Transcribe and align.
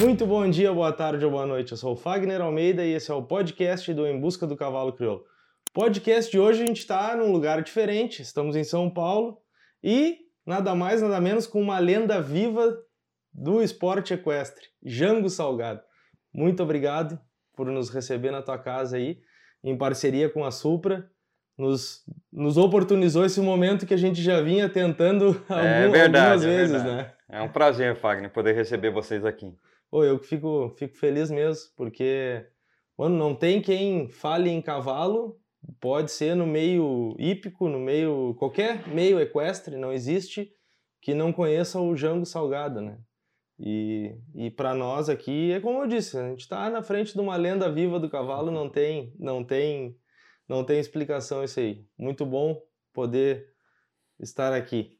Muito 0.00 0.24
bom 0.24 0.48
dia, 0.48 0.72
boa 0.72 0.90
tarde 0.94 1.22
ou 1.26 1.30
boa 1.30 1.44
noite. 1.44 1.72
Eu 1.72 1.76
sou 1.76 1.92
o 1.92 1.96
Fagner 1.96 2.40
Almeida 2.40 2.82
e 2.82 2.94
esse 2.94 3.10
é 3.10 3.14
o 3.14 3.22
podcast 3.22 3.92
do 3.92 4.06
Em 4.06 4.18
Busca 4.18 4.46
do 4.46 4.56
Cavalo 4.56 4.94
Crioulo. 4.94 5.26
Podcast 5.74 6.30
de 6.30 6.38
hoje 6.38 6.62
a 6.62 6.66
gente 6.66 6.78
está 6.78 7.14
num 7.14 7.30
lugar 7.30 7.60
diferente, 7.62 8.22
estamos 8.22 8.56
em 8.56 8.64
São 8.64 8.88
Paulo 8.88 9.36
e 9.84 10.16
nada 10.46 10.74
mais, 10.74 11.02
nada 11.02 11.20
menos 11.20 11.46
com 11.46 11.60
uma 11.60 11.78
lenda 11.78 12.18
viva 12.18 12.78
do 13.30 13.62
esporte 13.62 14.14
equestre, 14.14 14.64
Jango 14.82 15.28
Salgado. 15.28 15.82
Muito 16.32 16.62
obrigado 16.62 17.20
por 17.54 17.66
nos 17.66 17.90
receber 17.90 18.30
na 18.30 18.40
tua 18.40 18.56
casa 18.56 18.96
aí, 18.96 19.18
em 19.62 19.76
parceria 19.76 20.30
com 20.30 20.46
a 20.46 20.50
Supra. 20.50 21.10
Nos, 21.58 22.02
nos 22.32 22.56
oportunizou 22.56 23.22
esse 23.22 23.38
momento 23.42 23.84
que 23.84 23.92
a 23.92 23.98
gente 23.98 24.22
já 24.22 24.40
vinha 24.40 24.66
tentando 24.66 25.44
é 25.50 25.82
algum, 25.82 25.92
verdade, 25.92 26.24
algumas 26.24 26.44
é 26.44 26.46
vezes, 26.46 26.82
verdade. 26.82 26.96
né? 26.96 27.12
É 27.28 27.42
um 27.42 27.50
prazer, 27.50 27.94
Fagner, 27.96 28.30
poder 28.30 28.54
receber 28.54 28.90
vocês 28.90 29.26
aqui. 29.26 29.54
Pô, 29.90 30.04
eu 30.04 30.18
fico, 30.18 30.70
fico 30.78 30.96
feliz 30.96 31.30
mesmo, 31.30 31.70
porque, 31.76 32.46
mano, 32.96 33.16
não 33.16 33.34
tem 33.34 33.60
quem 33.60 34.08
fale 34.08 34.48
em 34.48 34.62
cavalo, 34.62 35.40
pode 35.80 36.12
ser 36.12 36.36
no 36.36 36.46
meio 36.46 37.16
hípico, 37.18 37.68
no 37.68 37.80
meio, 37.80 38.34
qualquer 38.38 38.86
meio 38.88 39.20
equestre, 39.20 39.76
não 39.76 39.92
existe 39.92 40.52
que 41.00 41.14
não 41.14 41.32
conheça 41.32 41.80
o 41.80 41.96
Jango 41.96 42.24
Salgado, 42.24 42.80
né? 42.80 42.98
E, 43.58 44.16
e 44.34 44.50
para 44.50 44.74
nós 44.74 45.08
aqui, 45.08 45.52
é 45.52 45.60
como 45.60 45.82
eu 45.82 45.86
disse, 45.86 46.16
a 46.16 46.28
gente 46.28 46.40
está 46.40 46.70
na 46.70 46.82
frente 46.82 47.12
de 47.12 47.20
uma 47.20 47.36
lenda 47.36 47.70
viva 47.70 47.98
do 47.98 48.08
cavalo, 48.08 48.50
não 48.50 48.70
tem, 48.70 49.12
não 49.18 49.44
tem, 49.44 49.98
não 50.48 50.64
tem 50.64 50.78
explicação 50.78 51.42
isso 51.42 51.60
aí. 51.60 51.84
Muito 51.98 52.24
bom 52.24 52.62
poder 52.92 53.52
estar 54.18 54.52
aqui. 54.52 54.99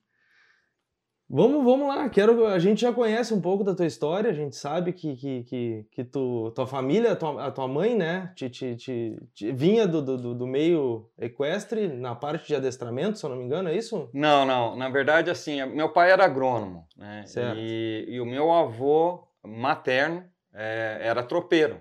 Vamos, 1.33 1.65
vamos 1.65 1.87
lá. 1.87 2.09
Quero, 2.09 2.45
a 2.45 2.59
gente 2.59 2.81
já 2.81 2.93
conhece 2.93 3.33
um 3.33 3.41
pouco 3.41 3.63
da 3.63 3.73
tua 3.73 3.87
história. 3.87 4.31
A 4.31 4.35
gente 4.35 4.57
sabe 4.57 4.93
que, 4.93 5.15
que, 5.15 5.45
que, 5.45 5.87
que 5.93 6.05
tu, 6.05 6.51
tua 6.57 6.67
família, 6.67 7.13
a 7.13 7.17
tua, 7.17 7.47
a 7.47 7.51
tua 7.53 7.69
mãe, 7.69 7.95
né, 7.95 8.33
te, 8.35 8.51
te, 8.51 8.75
te, 8.75 9.17
te- 9.33 9.53
vinha 9.53 9.87
do, 9.87 10.03
do, 10.03 10.35
do 10.35 10.47
meio 10.47 11.09
equestre 11.17 11.87
na 11.87 12.17
parte 12.17 12.49
de 12.49 12.57
adestramento, 12.57 13.17
se 13.17 13.25
eu 13.25 13.31
não 13.31 13.37
me 13.37 13.45
engano, 13.45 13.69
é 13.69 13.77
isso? 13.77 14.11
Não, 14.13 14.45
não, 14.45 14.75
na 14.75 14.89
verdade, 14.89 15.31
assim, 15.31 15.65
meu 15.67 15.91
pai 15.93 16.11
era 16.11 16.25
agrônomo, 16.25 16.85
né? 16.97 17.23
Certo. 17.25 17.57
E, 17.61 18.07
e 18.09 18.21
o 18.21 18.27
meu 18.27 18.51
avô 18.51 19.23
materno 19.45 20.25
é, 20.53 20.99
era 21.01 21.23
tropeiro. 21.23 21.81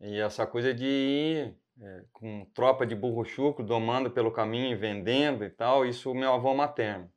E 0.00 0.18
essa 0.18 0.46
coisa 0.46 0.72
de 0.72 0.86
ir 0.86 1.54
é, 1.82 2.04
com 2.14 2.46
tropa 2.54 2.86
de 2.86 2.94
burro 2.94 3.26
chucro, 3.26 3.62
domando 3.62 4.10
pelo 4.10 4.30
caminho 4.30 4.72
e 4.72 4.74
vendendo 4.74 5.44
e 5.44 5.50
tal, 5.50 5.84
isso 5.84 6.10
o 6.10 6.14
meu 6.14 6.32
avô 6.32 6.54
materno. 6.54 7.10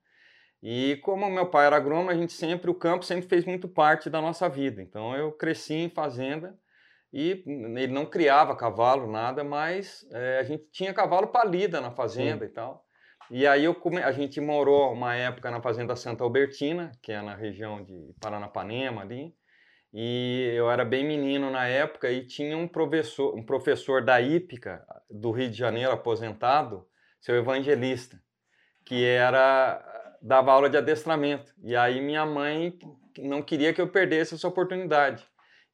E 0.65 0.95
como 1.03 1.29
meu 1.29 1.47
pai 1.47 1.65
era 1.65 1.75
agrônomo, 1.75 2.09
a 2.09 2.15
gente 2.15 2.31
sempre, 2.31 2.71
o 2.71 2.73
campo 2.73 3.03
sempre 3.03 3.27
fez 3.27 3.43
muito 3.43 3.67
parte 3.67 4.09
da 4.09 4.21
nossa 4.21 4.47
vida. 4.47 4.81
Então 4.81 5.13
eu 5.13 5.33
cresci 5.33 5.73
em 5.73 5.89
fazenda 5.89 6.57
e 7.11 7.43
ele 7.45 7.91
não 7.91 8.05
criava 8.05 8.55
cavalo, 8.55 9.11
nada, 9.11 9.43
mas 9.43 10.07
é, 10.13 10.39
a 10.39 10.43
gente 10.43 10.63
tinha 10.71 10.93
cavalo 10.93 11.27
palida 11.27 11.81
na 11.81 11.91
fazenda 11.91 12.45
e 12.45 12.47
tal. 12.47 12.85
E 13.29 13.45
aí 13.45 13.65
eu 13.65 13.75
come... 13.75 14.01
a 14.01 14.11
gente 14.13 14.39
morou 14.39 14.93
uma 14.93 15.13
época 15.13 15.51
na 15.51 15.61
fazenda 15.61 15.97
Santa 15.97 16.23
Albertina, 16.23 16.93
que 17.01 17.11
é 17.11 17.21
na 17.21 17.35
região 17.35 17.83
de 17.83 18.15
Paranapanema 18.21 19.01
ali. 19.01 19.35
E 19.93 20.49
eu 20.55 20.71
era 20.71 20.85
bem 20.85 21.05
menino 21.05 21.51
na 21.51 21.67
época 21.67 22.09
e 22.09 22.25
tinha 22.25 22.57
um 22.57 22.69
professor, 22.69 23.35
um 23.35 23.43
professor 23.43 24.01
da 24.01 24.21
hípica 24.21 24.81
do 25.09 25.31
Rio 25.31 25.51
de 25.51 25.57
Janeiro 25.57 25.91
aposentado, 25.91 26.87
seu 27.19 27.35
evangelista, 27.35 28.17
que 28.85 29.05
era 29.05 29.92
dava 30.23 30.53
aula 30.53 30.69
de 30.69 30.77
adestramento. 30.77 31.53
E 31.61 31.75
aí 31.75 31.99
minha 31.99 32.25
mãe 32.25 32.79
não 33.19 33.41
queria 33.41 33.73
que 33.73 33.81
eu 33.81 33.89
perdesse 33.89 34.33
essa 34.33 34.47
oportunidade. 34.47 35.23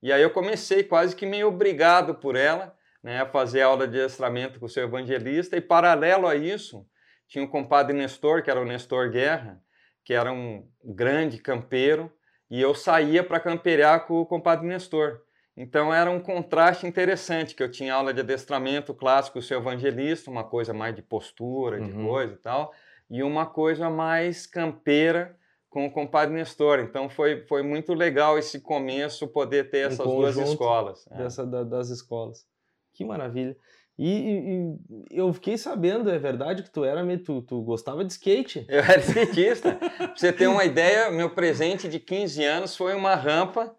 E 0.02 0.12
aí 0.12 0.22
eu 0.22 0.32
comecei 0.32 0.84
quase 0.84 1.16
que 1.16 1.26
meio 1.26 1.48
obrigado 1.50 2.16
por 2.16 2.36
ela, 2.36 2.76
né, 3.04 3.22
a 3.22 3.26
fazer 3.26 3.62
aula 3.62 3.88
de 3.88 4.00
adestramento 4.00 4.60
com 4.60 4.66
o 4.66 4.70
seu 4.70 4.84
evangelista 4.84 5.56
e 5.56 5.62
paralelo 5.62 6.28
a 6.28 6.36
isso, 6.36 6.86
tinha 7.28 7.44
o 7.44 7.48
compadre 7.48 7.96
Nestor, 7.96 8.42
que 8.42 8.50
era 8.50 8.60
o 8.60 8.66
Nestor 8.66 9.10
Guerra, 9.12 9.62
que 10.04 10.14
era 10.14 10.34
um 10.34 10.68
grande 10.84 11.38
campeiro, 11.38 12.12
e 12.50 12.60
eu 12.60 12.74
saía 12.74 13.24
para 13.24 13.40
campear 13.40 14.08
com 14.08 14.16
o 14.16 14.26
compadre 14.26 14.68
Nestor. 14.68 15.22
Então 15.56 15.94
era 15.94 16.10
um 16.10 16.20
contraste 16.20 16.88
interessante, 16.88 17.54
que 17.54 17.62
eu 17.62 17.70
tinha 17.70 17.94
aula 17.94 18.14
de 18.14 18.22
adestramento 18.22 18.94
clássico 18.94 19.40
o 19.40 19.42
seu 19.42 19.60
evangelista, 19.60 20.32
uma 20.32 20.44
coisa 20.44 20.74
mais 20.74 20.96
de 20.96 21.02
postura, 21.02 21.80
de 21.80 21.92
Uhum. 21.92 22.08
coisa 22.08 22.34
e 22.34 22.38
tal, 22.38 22.74
e 23.10 23.24
uma 23.24 23.46
coisa 23.46 23.90
mais 23.90 24.46
campeira 24.46 25.36
com 25.70 25.86
o 25.86 25.92
compadre 25.92 26.34
Nestor. 26.34 26.80
Então 26.80 27.10
foi, 27.10 27.46
foi 27.48 27.62
muito 27.64 27.94
legal 27.94 28.38
esse 28.38 28.60
começo, 28.60 29.28
poder 29.28 29.70
ter 29.70 29.86
Um 29.86 29.88
essas 29.88 30.06
duas 30.06 30.38
escolas. 30.38 31.08
É. 31.12 31.18
Dessa, 31.18 31.46
da- 31.46 31.64
das 31.64 31.90
escolas. 31.90 32.46
Que 32.94 33.06
maravilha. 33.06 33.56
E, 33.98 34.08
e- 34.10 34.76
eu 35.12 35.32
fiquei 35.34 35.58
sabendo, 35.58 36.10
é 36.10 36.18
verdade, 36.18 36.64
que 36.64 36.72
tu 36.72 36.86
era 36.86 37.04
meio, 37.04 37.22
tu, 37.22 37.42
tu 37.42 37.62
gostava 37.62 38.04
de 38.06 38.14
skate. 38.14 38.66
Eu 38.70 38.80
era 38.80 39.00
skatista. 39.00 39.74
pra 39.76 40.14
você 40.16 40.32
ter 40.32 40.48
uma 40.48 40.64
ideia, 40.64 41.12
meu 41.12 41.30
presente 41.32 41.88
de 41.90 42.00
15 42.00 42.44
anos 42.46 42.76
foi 42.78 42.96
uma 42.96 43.14
rampa 43.16 43.76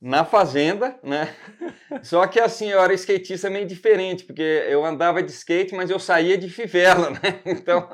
na 0.00 0.24
fazenda, 0.24 0.98
né? 1.02 1.34
Só 2.02 2.26
que 2.26 2.38
assim, 2.40 2.68
eu 2.70 2.80
era 2.80 2.94
skatista 2.94 3.50
meio 3.50 3.66
diferente, 3.66 4.24
porque 4.24 4.42
eu 4.68 4.84
andava 4.84 5.20
de 5.22 5.32
skate, 5.32 5.74
mas 5.74 5.90
eu 5.90 5.98
saía 5.98 6.38
de 6.38 6.48
fivela, 6.48 7.10
né? 7.10 7.18
Então, 7.44 7.88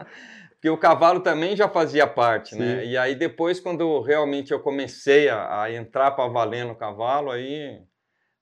porque 0.65 0.71
o 0.71 0.79
cavalo 0.79 1.21
também 1.21 1.55
já 1.55 1.69
fazia 1.69 2.07
parte, 2.07 2.55
né? 2.57 2.81
Sim. 2.81 2.89
E 2.89 2.97
aí 2.97 3.15
depois, 3.15 3.61
quando 3.61 4.01
realmente 4.01 4.51
eu 4.51 4.59
comecei 4.59 5.29
a, 5.29 5.65
a 5.65 5.71
entrar 5.71 6.13
para 6.13 6.27
valer 6.27 6.65
no 6.65 6.75
cavalo, 6.75 7.31
aí, 7.31 7.83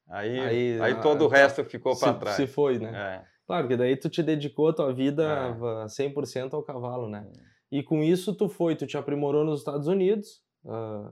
aí, 0.09 0.38
Aí, 0.38 0.81
aí, 0.81 0.93
a- 0.93 1.00
todo 1.00 1.25
o 1.25 1.28
resto 1.28 1.65
ficou 1.65 1.99
para 1.99 2.15
trás. 2.15 2.37
se 2.37 2.47
foi, 2.47 2.78
né? 2.78 2.93
É. 3.25 3.25
Claro, 3.44 3.66
que 3.66 3.77
daí 3.77 3.97
tu 3.97 4.09
te 4.09 4.22
dedicou 4.22 4.69
a 4.69 4.72
tua 4.72 4.93
vida 4.94 5.25
É. 5.25 5.83
a 5.83 5.88
100% 5.88 6.55
ao 6.55 6.62
cavalo, 6.62 7.09
né? 7.09 7.27
E 7.72 7.83
com 7.83 8.05
isso 8.05 8.33
tu 8.37 8.49
foi, 8.49 8.77
tu 8.77 8.87
te 8.87 8.97
aprimorou 8.97 9.44
nos 9.44 9.59
Estados 9.59 9.89
Unidos, 9.89 10.44
ah, 10.65 11.10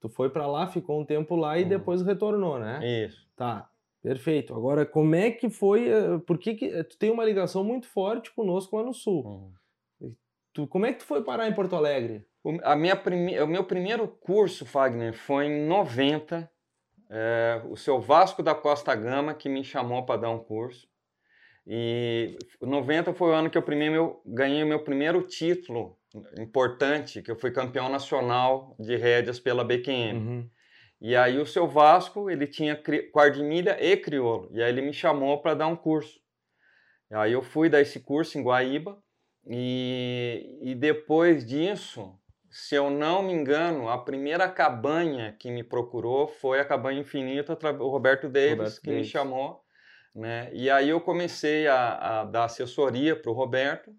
tu 0.00 0.08
foi 0.08 0.30
pra 0.30 0.46
lá, 0.46 0.68
ficou 0.68 1.00
um 1.00 1.04
tempo 1.04 1.34
lá 1.34 1.58
e 1.58 1.64
Uhum. 1.64 1.68
depois 1.68 2.00
retornou, 2.00 2.60
né? 2.60 2.78
Isso. 3.04 3.26
Tá, 3.34 3.68
perfeito. 4.00 4.54
Agora, 4.54 4.86
como 4.86 5.16
é 5.16 5.32
que 5.32 5.50
foi, 5.50 5.88
eh, 5.88 6.18
por 6.24 6.38
que 6.38 6.54
que, 6.54 6.84
tu 6.84 6.96
tem 6.96 7.10
uma 7.10 7.24
ligação 7.24 7.64
muito 7.64 7.88
forte 7.88 8.32
conosco 8.32 8.76
lá 8.76 8.84
no 8.84 8.94
Sul. 8.94 9.24
Uhum. 9.26 9.52
Tu, 10.54 10.66
como 10.68 10.86
é 10.86 10.92
que 10.92 11.00
tu 11.00 11.04
foi 11.04 11.22
parar 11.22 11.48
em 11.48 11.52
Porto 11.52 11.74
Alegre? 11.74 12.24
O, 12.42 12.56
a 12.62 12.76
minha 12.76 12.94
prime... 12.94 13.38
o 13.40 13.46
meu 13.46 13.64
primeiro 13.64 14.06
curso, 14.06 14.64
Fagner, 14.64 15.12
foi 15.12 15.46
em 15.46 15.66
90. 15.66 16.48
É, 17.10 17.60
o 17.68 17.76
seu 17.76 18.00
Vasco 18.00 18.42
da 18.42 18.54
Costa 18.54 18.94
Gama 18.94 19.34
que 19.34 19.48
me 19.48 19.62
chamou 19.62 20.06
para 20.06 20.22
dar 20.22 20.30
um 20.30 20.38
curso. 20.38 20.88
E 21.66 22.36
90 22.60 23.14
foi 23.14 23.30
o 23.30 23.34
ano 23.34 23.50
que 23.50 23.58
eu 23.58 23.64
meu, 23.66 24.22
ganhei 24.24 24.62
o 24.62 24.66
meu 24.66 24.84
primeiro 24.84 25.22
título 25.22 25.98
importante, 26.38 27.22
que 27.22 27.30
eu 27.30 27.36
fui 27.36 27.50
campeão 27.50 27.88
nacional 27.88 28.76
de 28.78 28.96
rédeas 28.96 29.40
pela 29.40 29.64
BQM. 29.64 30.16
Uhum. 30.16 30.50
E 31.00 31.16
aí 31.16 31.38
o 31.38 31.46
seu 31.46 31.66
Vasco, 31.66 32.30
ele 32.30 32.46
tinha 32.46 32.80
quardimilha 33.12 33.76
e 33.82 33.96
crioulo. 33.96 34.48
E 34.52 34.62
aí 34.62 34.70
ele 34.70 34.82
me 34.82 34.92
chamou 34.92 35.40
para 35.40 35.54
dar 35.54 35.66
um 35.66 35.76
curso. 35.76 36.20
E 37.10 37.14
aí 37.14 37.32
eu 37.32 37.42
fui 37.42 37.68
dar 37.68 37.80
esse 37.80 38.00
curso 38.00 38.38
em 38.38 38.42
Guaíba. 38.42 39.02
E, 39.46 40.58
e 40.62 40.74
depois 40.74 41.44
disso, 41.44 42.18
se 42.50 42.74
eu 42.74 42.90
não 42.90 43.22
me 43.22 43.32
engano, 43.32 43.88
a 43.88 43.98
primeira 43.98 44.48
cabanha 44.48 45.32
que 45.38 45.50
me 45.50 45.62
procurou 45.62 46.28
foi 46.28 46.60
a 46.60 46.64
Cabanha 46.64 47.00
Infinita, 47.00 47.58
o 47.80 47.88
Roberto 47.88 48.28
Davis, 48.28 48.58
Roberto 48.58 48.80
que 48.80 48.88
me 48.88 48.96
Davis. 48.96 49.10
chamou. 49.10 49.62
Né? 50.14 50.50
E 50.52 50.70
aí 50.70 50.88
eu 50.88 51.00
comecei 51.00 51.66
a, 51.66 52.20
a 52.20 52.24
dar 52.24 52.44
assessoria 52.44 53.16
para 53.16 53.30
o 53.30 53.34
Roberto. 53.34 53.92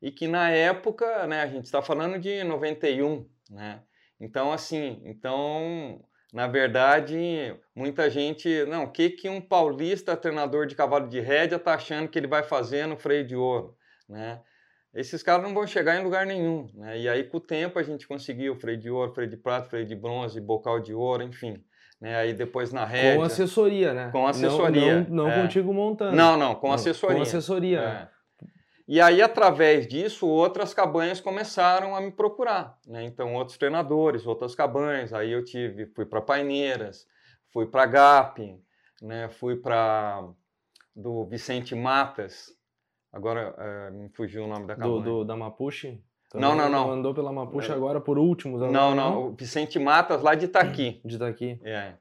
E 0.00 0.12
que 0.12 0.28
na 0.28 0.50
época, 0.50 1.26
né, 1.26 1.42
a 1.42 1.46
gente 1.46 1.64
está 1.64 1.82
falando 1.82 2.18
de 2.18 2.44
91, 2.44 3.26
né? 3.50 3.82
Então, 4.20 4.52
assim, 4.52 5.00
então 5.04 6.00
na 6.32 6.46
verdade, 6.46 7.56
muita 7.74 8.10
gente, 8.10 8.64
não, 8.66 8.84
o 8.84 8.90
que 8.90 9.08
que 9.08 9.26
um 9.26 9.40
paulista 9.40 10.16
treinador 10.16 10.66
de 10.66 10.74
cavalo 10.74 11.08
de 11.08 11.18
rédea 11.18 11.58
tá 11.58 11.74
achando 11.74 12.08
que 12.08 12.18
ele 12.18 12.26
vai 12.26 12.42
fazer 12.42 12.86
no 12.86 12.96
freio 12.96 13.26
de 13.26 13.34
ouro, 13.34 13.76
né? 14.06 14.42
Esses 14.96 15.22
caras 15.22 15.42
não 15.44 15.52
vão 15.54 15.66
chegar 15.66 15.94
em 16.00 16.02
lugar 16.02 16.24
nenhum, 16.24 16.68
né? 16.74 16.98
E 16.98 17.08
aí 17.08 17.22
com 17.24 17.36
o 17.36 17.40
tempo 17.40 17.78
a 17.78 17.82
gente 17.82 18.08
conseguiu 18.08 18.56
freio 18.56 18.78
de 18.78 18.90
ouro, 18.90 19.12
freio 19.12 19.28
de 19.28 19.36
prata, 19.36 19.68
freio 19.68 19.84
de 19.86 19.94
bronze, 19.94 20.40
bocal 20.40 20.80
de 20.80 20.94
ouro, 20.94 21.22
enfim, 21.22 21.62
né? 22.00 22.16
Aí 22.16 22.32
depois 22.32 22.72
na 22.72 22.84
rédea, 22.84 23.16
Com 23.16 23.22
assessoria, 23.22 23.92
né? 23.92 24.08
Com 24.10 24.20
Não- 24.22 24.26
assessoria, 24.28 25.00
Não, 25.08 25.26
não 25.26 25.30
é. 25.30 25.42
contigo 25.42 25.72
montando. 25.74 26.16
não, 26.16 26.36
não, 26.38 26.54
com 26.54 26.68
Não, 26.68 26.74
assessoria. 26.74 27.16
Com 27.16 27.22
assessoria. 27.22 27.80
né? 27.80 28.08
É. 28.12 28.16
E 28.88 29.00
aí, 29.00 29.20
através 29.20 29.86
disso, 29.88 30.28
outras 30.28 30.72
cabanhas 30.72 31.20
começaram 31.20 31.96
a 31.96 32.00
me 32.00 32.12
procurar. 32.12 32.78
Né? 32.86 33.02
Então, 33.04 33.34
outros 33.34 33.58
treinadores, 33.58 34.24
outras 34.26 34.54
cabanhas. 34.54 35.12
Aí 35.12 35.32
eu 35.32 35.44
tive, 35.44 35.86
fui 35.86 36.06
para 36.06 36.20
Paineiras, 36.20 37.04
fui 37.52 37.66
para 37.66 37.84
GAP, 37.84 38.56
né? 39.02 39.28
fui 39.28 39.56
para 39.56 40.22
do 40.94 41.26
Vicente 41.26 41.74
Matas. 41.74 42.54
Agora 43.16 43.54
eh, 43.58 43.90
me 43.92 44.08
fugiu 44.10 44.44
o 44.44 44.46
nome 44.46 44.66
da. 44.66 44.74
Do, 44.74 45.00
do- 45.00 45.24
da 45.24 45.34
Mapuche? 45.34 45.98
Não, 46.34 46.54
não, 46.54 46.68
não. 46.68 46.90
Andou 46.92 47.14
pela 47.14 47.32
Mapuche 47.32 47.72
agora 47.72 47.98
por 47.98 48.18
últimos. 48.18 48.60
Não, 48.60 48.94
não, 48.94 49.28
o 49.28 49.30
Vicente 49.34 49.78
Matas 49.78 50.20
lá 50.20 50.34
de 50.34 50.44
Itaqui. 50.44 51.00
De 51.06 51.16
daqui. 51.16 51.58
É. 51.64 51.94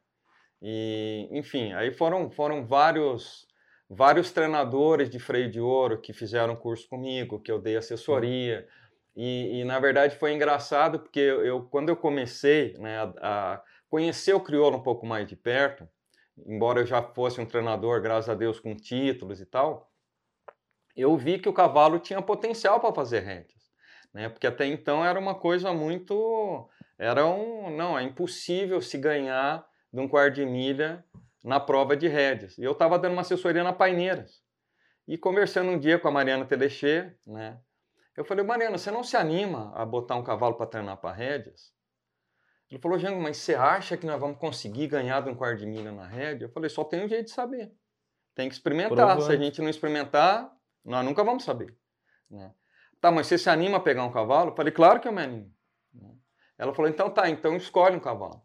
E, 0.62 1.30
enfim, 1.32 1.72
aí 1.72 1.94
foram, 1.94 2.30
foram 2.30 2.66
vários 2.66 3.48
vários 3.90 4.32
treinadores 4.32 5.10
de 5.10 5.20
freio 5.20 5.50
de 5.50 5.62
ouro 5.62 6.02
que 6.02 6.12
fizeram 6.12 6.56
curso 6.56 6.90
comigo, 6.90 7.40
que 7.40 7.52
eu 7.52 7.62
dei 7.62 7.78
assessoria. 7.78 8.68
E, 9.16 9.62
e 9.62 9.64
na 9.64 9.80
verdade 9.80 10.18
foi 10.18 10.34
engraçado 10.34 11.00
porque 11.00 11.20
eu, 11.20 11.46
eu 11.46 11.62
quando 11.62 11.88
eu 11.88 11.96
comecei 11.96 12.74
né, 12.78 12.98
a, 12.98 13.54
a, 13.54 13.62
conhecer 13.90 14.34
o 14.34 14.42
crioulo 14.42 14.76
um 14.78 14.84
pouco 14.84 15.06
mais 15.06 15.26
de 15.28 15.38
perto, 15.38 15.88
embora 16.46 16.82
eu 16.82 16.86
já 16.86 17.02
fosse 17.02 17.40
um 17.40 17.46
treinador, 17.46 18.02
graças 18.02 18.28
a 18.30 18.34
Deus, 18.34 18.60
com 18.60 18.76
títulos 18.76 19.40
e 19.40 19.46
tal, 19.46 19.90
eu 20.96 21.16
vi 21.18 21.40
que 21.40 21.50
o 21.50 21.54
cavalo 21.54 22.00
tinha 22.00 22.22
potencial 22.22 22.80
para 22.80 22.94
fazer 22.94 23.20
rédeas. 23.20 23.62
Né? 24.14 24.30
Porque 24.30 24.48
até 24.48 24.66
então 24.66 25.06
era 25.06 25.20
uma 25.20 25.36
coisa 25.36 25.74
muito. 25.74 26.70
Era 26.98 27.26
um. 27.26 27.76
Não, 27.76 27.98
é 28.00 28.04
impossível 28.04 28.82
se 28.82 28.98
ganhar 28.98 29.66
de 29.92 30.00
um 30.00 30.08
quarto 30.08 30.36
de 30.36 30.46
milha 30.46 31.04
na 31.44 31.60
prova 31.60 31.96
de 31.96 32.08
rédeas. 32.08 32.58
E 32.58 32.64
eu 32.64 32.72
estava 32.72 32.98
dando 32.98 33.14
uma 33.14 33.22
assessoria 33.22 33.64
na 33.64 33.74
Paineiras. 33.74 34.42
E 35.08 35.18
conversando 35.18 35.70
um 35.70 35.78
dia 35.78 36.00
com 36.00 36.08
a 36.08 36.12
Mariana 36.12 36.46
Telechê, 36.46 37.12
né? 37.28 37.60
Eu 38.18 38.24
falei, 38.24 38.46
Mariana, 38.46 38.78
você 38.78 38.90
não 38.90 39.04
se 39.04 39.18
anima 39.18 39.74
a 39.76 39.86
botar 39.86 40.16
um 40.16 40.24
cavalo 40.24 40.56
para 40.56 40.66
treinar 40.66 40.98
para 40.98 41.14
rédeas? 41.14 41.74
Ele 42.72 42.82
falou, 42.82 42.98
Jango, 42.98 43.22
mas 43.22 43.38
você 43.38 43.54
acha 43.54 43.96
que 43.98 44.06
nós 44.06 44.20
vamos 44.20 44.40
conseguir 44.40 44.88
ganhar 44.88 45.22
de 45.22 45.30
um 45.30 45.36
quarto 45.36 45.60
de 45.60 45.66
milha 45.66 45.92
na 45.92 46.08
rédea? 46.08 46.46
Eu 46.46 46.50
falei, 46.50 46.70
só 46.70 46.84
tem 46.84 47.04
um 47.04 47.08
jeito 47.08 47.26
de 47.26 47.32
saber. 47.32 47.72
Tem 48.34 48.50
que 48.50 48.56
experimentar. 48.56 49.22
Se 49.22 49.32
a 49.32 49.38
gente 49.38 49.62
não 49.62 49.70
experimentar, 49.70 50.52
nós 50.86 51.04
nunca 51.04 51.24
vamos 51.24 51.44
saber. 51.44 51.76
Né? 52.30 52.54
Tá, 53.02 53.12
mas 53.12 53.28
você 53.28 53.38
se 53.38 53.50
anima 53.50 53.78
a 53.78 53.82
pegar 53.82 54.04
um 54.04 54.12
cavalo? 54.12 54.52
Eu 54.52 54.56
falei, 54.56 54.72
claro 54.72 55.00
que 55.00 55.08
eu 55.08 55.12
me 55.12 55.22
animo. 55.22 55.54
Ela 56.58 56.74
falou, 56.74 56.90
então 56.90 57.10
tá, 57.10 57.30
então 57.30 57.56
escolhe 57.56 57.96
um 57.96 58.00
cavalo. 58.00 58.42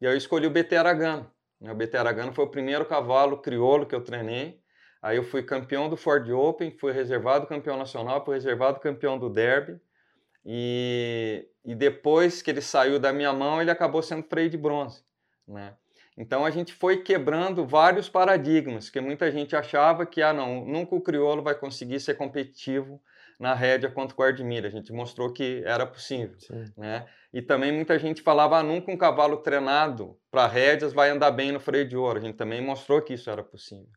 E 0.00 0.06
aí 0.06 0.12
eu 0.12 0.18
escolhi 0.18 0.46
o 0.46 0.50
BT 0.50 0.76
Aragano. 0.76 1.30
Né, 1.60 1.70
o 1.70 1.74
BT 1.74 1.96
Aragano 1.96 2.32
foi 2.32 2.44
o 2.44 2.50
primeiro 2.50 2.84
cavalo 2.84 3.38
crioulo 3.38 3.86
que 3.86 3.94
eu 3.94 4.02
treinei. 4.02 4.60
Aí 5.00 5.16
eu 5.16 5.22
fui 5.22 5.42
campeão 5.42 5.88
do 5.88 5.96
Ford 5.96 6.28
Open, 6.30 6.76
fui 6.78 6.92
reservado 6.92 7.46
campeão 7.46 7.76
nacional, 7.76 8.24
fui 8.24 8.34
reservado 8.34 8.80
campeão 8.80 9.18
do 9.18 9.30
Derby. 9.30 9.80
E, 10.44 11.48
e 11.64 11.74
depois 11.74 12.42
que 12.42 12.50
ele 12.50 12.60
saiu 12.60 12.98
da 12.98 13.12
minha 13.12 13.32
mão, 13.32 13.60
ele 13.60 13.70
acabou 13.70 14.02
sendo 14.02 14.24
freio 14.24 14.50
de 14.50 14.56
bronze. 14.56 15.04
Né? 15.46 15.76
Então 16.16 16.46
a 16.46 16.50
gente 16.50 16.72
foi 16.72 17.02
quebrando 17.02 17.66
vários 17.66 18.08
paradigmas, 18.08 18.88
que 18.88 19.00
muita 19.00 19.30
gente 19.30 19.54
achava 19.54 20.06
que 20.06 20.22
ah, 20.22 20.32
não, 20.32 20.64
nunca 20.64 20.94
o 20.94 21.00
crioulo 21.00 21.42
vai 21.42 21.54
conseguir 21.54 22.00
ser 22.00 22.14
competitivo 22.14 23.00
na 23.38 23.52
rédea 23.52 23.90
quanto 23.90 24.12
o 24.12 24.16
guarda-milha. 24.16 24.66
A 24.66 24.70
gente 24.70 24.92
mostrou 24.92 25.30
que 25.30 25.62
era 25.66 25.86
possível. 25.86 26.36
Né? 26.76 27.06
E 27.32 27.42
também 27.42 27.70
muita 27.70 27.98
gente 27.98 28.22
falava, 28.22 28.58
ah, 28.58 28.62
nunca 28.62 28.90
um 28.90 28.96
cavalo 28.96 29.36
treinado 29.36 30.18
para 30.30 30.46
rédeas 30.46 30.94
vai 30.94 31.10
andar 31.10 31.30
bem 31.32 31.52
no 31.52 31.60
freio 31.60 31.86
de 31.86 31.96
ouro. 31.96 32.18
A 32.18 32.22
gente 32.22 32.36
também 32.36 32.62
mostrou 32.62 33.02
que 33.02 33.12
isso 33.12 33.28
era 33.28 33.42
possível. 33.42 33.88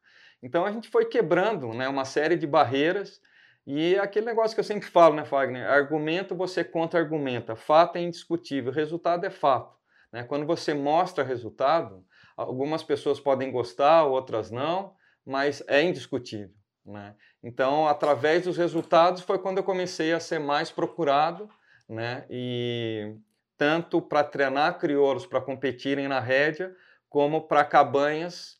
Então 0.43 0.65
a 0.65 0.71
gente 0.71 0.89
foi 0.89 1.05
quebrando 1.05 1.73
né, 1.73 1.87
uma 1.87 2.03
série 2.03 2.35
de 2.35 2.45
barreiras 2.45 3.21
e 3.65 3.95
aquele 3.97 4.25
negócio 4.25 4.55
que 4.55 4.59
eu 4.59 4.65
sempre 4.65 4.89
falo, 4.89 5.15
né, 5.15 5.23
Fagner? 5.23 5.69
Argumento 5.69 6.35
você 6.35 6.63
contra-argumenta, 6.63 7.55
fato 7.55 7.97
é 7.97 8.01
indiscutível, 8.01 8.71
resultado 8.71 9.25
é 9.25 9.29
fato. 9.29 9.77
Né? 10.11 10.23
Quando 10.23 10.45
você 10.45 10.73
mostra 10.73 11.23
resultado, 11.23 12.03
algumas 12.39 12.83
pessoas 12.83 13.19
podem 13.19 13.51
gostar, 13.51 14.05
outras 14.05 14.49
não, 14.49 14.93
mas 15.25 15.63
é 15.67 15.83
indiscutível. 15.83 16.55
Né? 16.85 17.13
Então, 17.43 17.87
através 17.87 18.45
dos 18.45 18.57
resultados 18.57 19.21
foi 19.21 19.37
quando 19.37 19.57
eu 19.57 19.63
comecei 19.63 20.13
a 20.13 20.19
ser 20.19 20.39
mais 20.39 20.71
procurado, 20.71 21.49
né? 21.87 22.25
E 22.29 23.15
tanto 23.57 24.01
para 24.01 24.23
treinar 24.23 24.79
crioulos 24.79 25.25
para 25.25 25.41
competirem 25.41 26.07
na 26.07 26.19
rédea, 26.19 26.73
como 27.09 27.41
para 27.41 27.63
cabanhas 27.63 28.57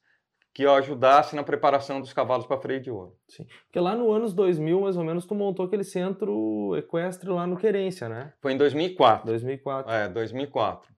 que 0.54 0.64
eu 0.64 0.74
ajudasse 0.74 1.36
na 1.36 1.44
preparação 1.44 2.02
dos 2.02 2.12
cavalos 2.12 2.46
para 2.46 2.60
freio 2.60 2.82
de 2.82 2.92
ouro. 2.92 3.16
Sim. 3.28 3.48
Porque 3.66 3.80
lá 3.80 3.96
no 3.96 4.12
anos 4.12 4.34
2000, 4.34 4.82
mais 4.82 4.98
ou 4.98 5.04
menos, 5.04 5.26
tu 5.26 5.34
montou 5.34 5.66
aquele 5.66 5.84
centro 5.84 6.76
equestre 6.76 7.30
lá 7.30 7.48
no 7.48 7.56
Querência, 7.56 8.10
né? 8.10 8.34
Foi 8.42 8.52
em 8.52 8.58
2004. 8.58 9.26
2004. 9.26 9.92
É, 9.92 10.10
2004. 10.10 10.92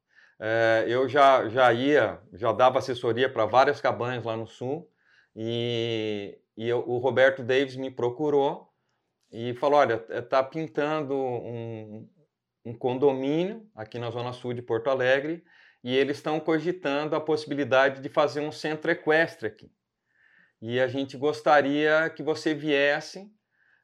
É, 0.44 0.86
eu 0.88 1.08
já, 1.08 1.48
já 1.50 1.72
ia, 1.72 2.20
já 2.34 2.52
dava 2.52 2.80
assessoria 2.80 3.32
para 3.32 3.46
várias 3.46 3.80
cabanhas 3.80 4.24
lá 4.24 4.36
no 4.36 4.48
sul 4.48 4.90
e 5.36 6.42
e 6.58 6.68
eu, 6.68 6.88
o 6.88 6.98
Roberto 6.98 7.44
Davis 7.44 7.76
me 7.76 7.90
procurou 7.90 8.72
e 9.32 9.54
falou: 9.56 9.80
olha, 9.80 10.06
está 10.10 10.44
pintando 10.44 11.16
um, 11.16 12.08
um 12.66 12.74
condomínio 12.74 13.68
aqui 13.76 13.98
na 13.98 14.12
Zona 14.12 14.34
Sul 14.34 14.54
de 14.54 14.62
Porto 14.62 14.90
Alegre 14.90 15.44
e 15.84 15.96
eles 15.96 16.18
estão 16.18 16.40
cogitando 16.40 17.16
a 17.16 17.22
possibilidade 17.22 18.02
de 18.02 18.10
fazer 18.10 18.42
um 18.42 18.52
centro 18.52 18.92
equestre 18.92 19.48
aqui. 19.48 19.72
E 20.62 20.80
a 20.80 20.88
gente 20.88 21.18
gostaria 21.18 22.08
que 22.12 22.22
você 22.22 22.54
viesse, 22.54 23.28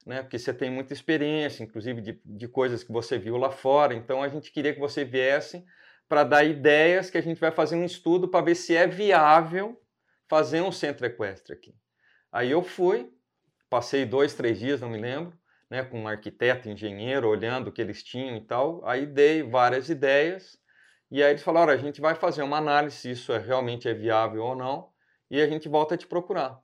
né, 0.06 0.22
porque 0.22 0.38
você 0.38 0.54
tem 0.54 0.70
muita 0.70 0.92
experiência, 0.92 1.64
inclusive 1.64 2.00
de, 2.00 2.20
de 2.24 2.46
coisas 2.46 2.84
que 2.84 2.92
você 2.92 3.18
viu 3.18 3.36
lá 3.36 3.50
fora, 3.50 3.94
então 3.94 4.22
a 4.22 4.28
gente 4.28 4.52
queria 4.52 4.72
que 4.72 4.78
você 4.78 5.04
viesse 5.04 5.64
para 6.08 6.24
dar 6.24 6.44
ideias 6.44 7.10
que 7.10 7.18
a 7.18 7.22
gente 7.22 7.40
vai 7.40 7.50
fazer 7.50 7.76
um 7.76 7.84
estudo 7.84 8.28
para 8.28 8.44
ver 8.44 8.54
se 8.54 8.74
é 8.74 8.86
viável 8.86 9.80
fazer 10.28 10.60
um 10.60 10.72
centro 10.72 11.06
equestre 11.06 11.52
aqui. 11.52 11.74
Aí 12.32 12.50
eu 12.50 12.62
fui, 12.62 13.12
passei 13.68 14.04
dois, 14.04 14.34
três 14.34 14.58
dias, 14.58 14.80
não 14.80 14.90
me 14.90 14.98
lembro, 14.98 15.36
né, 15.70 15.82
com 15.82 16.00
um 16.00 16.08
arquiteto, 16.08 16.68
engenheiro, 16.68 17.28
olhando 17.28 17.68
o 17.68 17.72
que 17.72 17.80
eles 17.80 18.02
tinham 18.02 18.36
e 18.36 18.40
tal. 18.40 18.86
Aí 18.86 19.06
dei 19.06 19.42
várias 19.42 19.88
ideias 19.88 20.58
e 21.10 21.22
aí 21.22 21.30
eles 21.30 21.42
falaram: 21.42 21.72
a 21.72 21.76
gente 21.76 22.00
vai 22.00 22.14
fazer 22.14 22.42
uma 22.42 22.58
análise 22.58 22.96
se 22.96 23.10
isso 23.10 23.32
é, 23.32 23.38
realmente 23.38 23.88
é 23.88 23.94
viável 23.94 24.44
ou 24.44 24.56
não 24.56 24.90
e 25.30 25.40
a 25.40 25.46
gente 25.46 25.68
volta 25.68 25.94
a 25.94 25.98
te 25.98 26.06
procurar. 26.06 26.58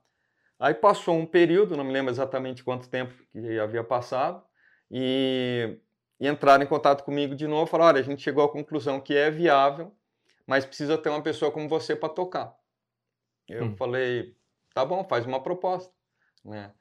Aí 0.59 0.73
passou 0.73 1.15
um 1.15 1.25
período, 1.25 1.75
não 1.75 1.83
me 1.83 1.91
lembro 1.91 2.11
exatamente 2.11 2.63
quanto 2.63 2.89
tempo 2.89 3.13
que 3.31 3.59
havia 3.59 3.83
passado, 3.83 4.41
e, 4.89 5.77
e 6.19 6.27
entraram 6.27 6.63
em 6.63 6.67
contato 6.67 7.03
comigo 7.03 7.35
de 7.35 7.47
novo, 7.47 7.69
falaram, 7.69 7.89
olha, 7.95 7.99
a 7.99 8.03
gente 8.03 8.21
chegou 8.21 8.43
à 8.43 8.49
conclusão 8.49 8.99
que 9.01 9.15
é 9.15 9.29
viável, 9.29 9.93
mas 10.47 10.65
precisa 10.65 10.97
ter 10.97 11.09
uma 11.09 11.21
pessoa 11.21 11.51
como 11.51 11.67
você 11.67 11.95
para 11.95 12.09
tocar. 12.09 12.55
Eu 13.47 13.65
hum. 13.65 13.75
falei, 13.75 14.35
tá 14.73 14.85
bom, 14.85 15.03
faz 15.03 15.25
uma 15.25 15.41
proposta. 15.41 15.93
Né? 16.43 16.71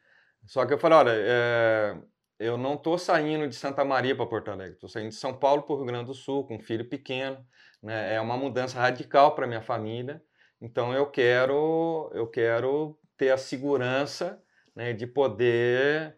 Só 0.46 0.64
que 0.64 0.72
eu 0.72 0.78
falei, 0.78 0.98
olha, 0.98 1.12
é, 1.14 1.96
eu 2.38 2.56
não 2.56 2.75
estou 2.75 2.98
saindo 2.98 3.48
de 3.48 3.54
Santa 3.54 3.84
Maria 3.84 4.14
para 4.14 4.26
Porto 4.26 4.50
Alegre, 4.50 4.75
estou 4.75 4.88
saindo 4.88 5.08
de 5.08 5.14
São 5.14 5.34
Paulo 5.34 5.62
para 5.62 5.75
o 5.75 5.76
Rio 5.76 5.87
Grande 5.87 6.06
do 6.06 6.14
Sul, 6.14 6.47
com 6.47 6.56
um 6.56 6.61
filho 6.61 6.88
pequeno, 6.88 7.44
né? 7.82 8.14
é 8.14 8.20
uma 8.20 8.37
mudança 8.37 8.78
radical 8.78 9.35
para 9.35 9.47
minha 9.47 9.62
família, 9.62 10.23
então 10.61 10.92
eu 10.92 11.06
quero, 11.06 12.11
eu 12.14 12.26
quero 12.26 12.99
ter 13.16 13.30
a 13.30 13.38
segurança 13.38 14.42
né, 14.75 14.92
de 14.92 15.06
poder 15.06 16.16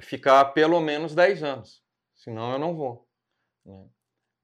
ficar 0.00 0.44
pelo 0.46 0.80
menos 0.80 1.14
10 1.14 1.42
anos, 1.42 1.82
senão 2.18 2.52
eu 2.52 2.58
não 2.58 2.76
vou. 2.76 3.08
Né? 3.64 3.86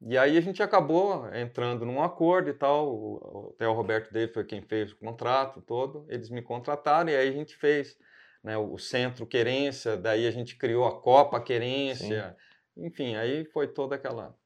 E 0.06 0.18
aí 0.18 0.36
a 0.36 0.40
gente 0.40 0.62
acabou 0.62 1.32
entrando 1.34 1.86
num 1.86 2.02
acordo 2.02 2.50
e 2.50 2.54
tal. 2.54 3.52
Até 3.54 3.66
o 3.68 3.72
Roberto 3.72 4.12
David 4.12 4.34
foi 4.34 4.44
quem 4.44 4.62
fez 4.62 4.92
o 4.92 4.98
contrato 4.98 5.62
todo. 5.62 6.06
Eles 6.08 6.30
me 6.30 6.42
contrataram 6.42 7.10
e 7.10 7.16
aí 7.16 7.28
a 7.28 7.32
gente 7.32 7.56
fez 7.56 7.96
né, 8.42 8.56
o 8.56 8.76
Centro 8.76 9.26
Querência. 9.26 9.96
Daí 9.96 10.26
a 10.26 10.30
gente 10.30 10.56
criou 10.56 10.84
a 10.86 11.00
Copa 11.00 11.40
Querência. 11.40 12.36
Sim. 12.76 12.86
Enfim, 12.86 13.14
aí 13.16 13.44
foi 13.46 13.68
toda 13.68 13.94
aquela 13.94 14.36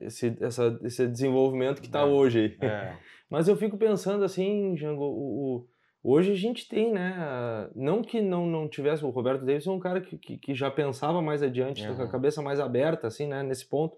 esse, 0.00 0.36
essa, 0.40 0.78
esse 0.82 1.06
desenvolvimento 1.06 1.80
que 1.80 1.86
está 1.86 2.00
é, 2.00 2.04
hoje 2.04 2.56
aí. 2.60 2.68
É. 2.68 2.96
Mas 3.30 3.48
eu 3.48 3.56
fico 3.56 3.76
pensando 3.76 4.24
assim, 4.24 4.74
Django, 4.74 5.04
o, 5.04 5.56
o, 5.56 5.68
hoje 6.06 6.30
a 6.30 6.36
gente 6.36 6.68
tem, 6.68 6.92
né? 6.92 7.68
Não 7.74 8.02
que 8.02 8.20
não, 8.20 8.46
não 8.46 8.68
tivesse, 8.68 9.04
o 9.04 9.10
Roberto 9.10 9.44
Davis 9.44 9.66
é 9.66 9.70
um 9.70 9.80
cara 9.80 10.00
que, 10.00 10.16
que, 10.16 10.38
que 10.38 10.54
já 10.54 10.70
pensava 10.70 11.20
mais 11.20 11.42
adiante, 11.42 11.86
uhum. 11.86 11.96
com 11.96 12.02
a 12.02 12.08
cabeça 12.08 12.40
mais 12.40 12.60
aberta, 12.60 13.08
assim, 13.08 13.26
né? 13.26 13.42
Nesse 13.42 13.68
ponto. 13.68 13.96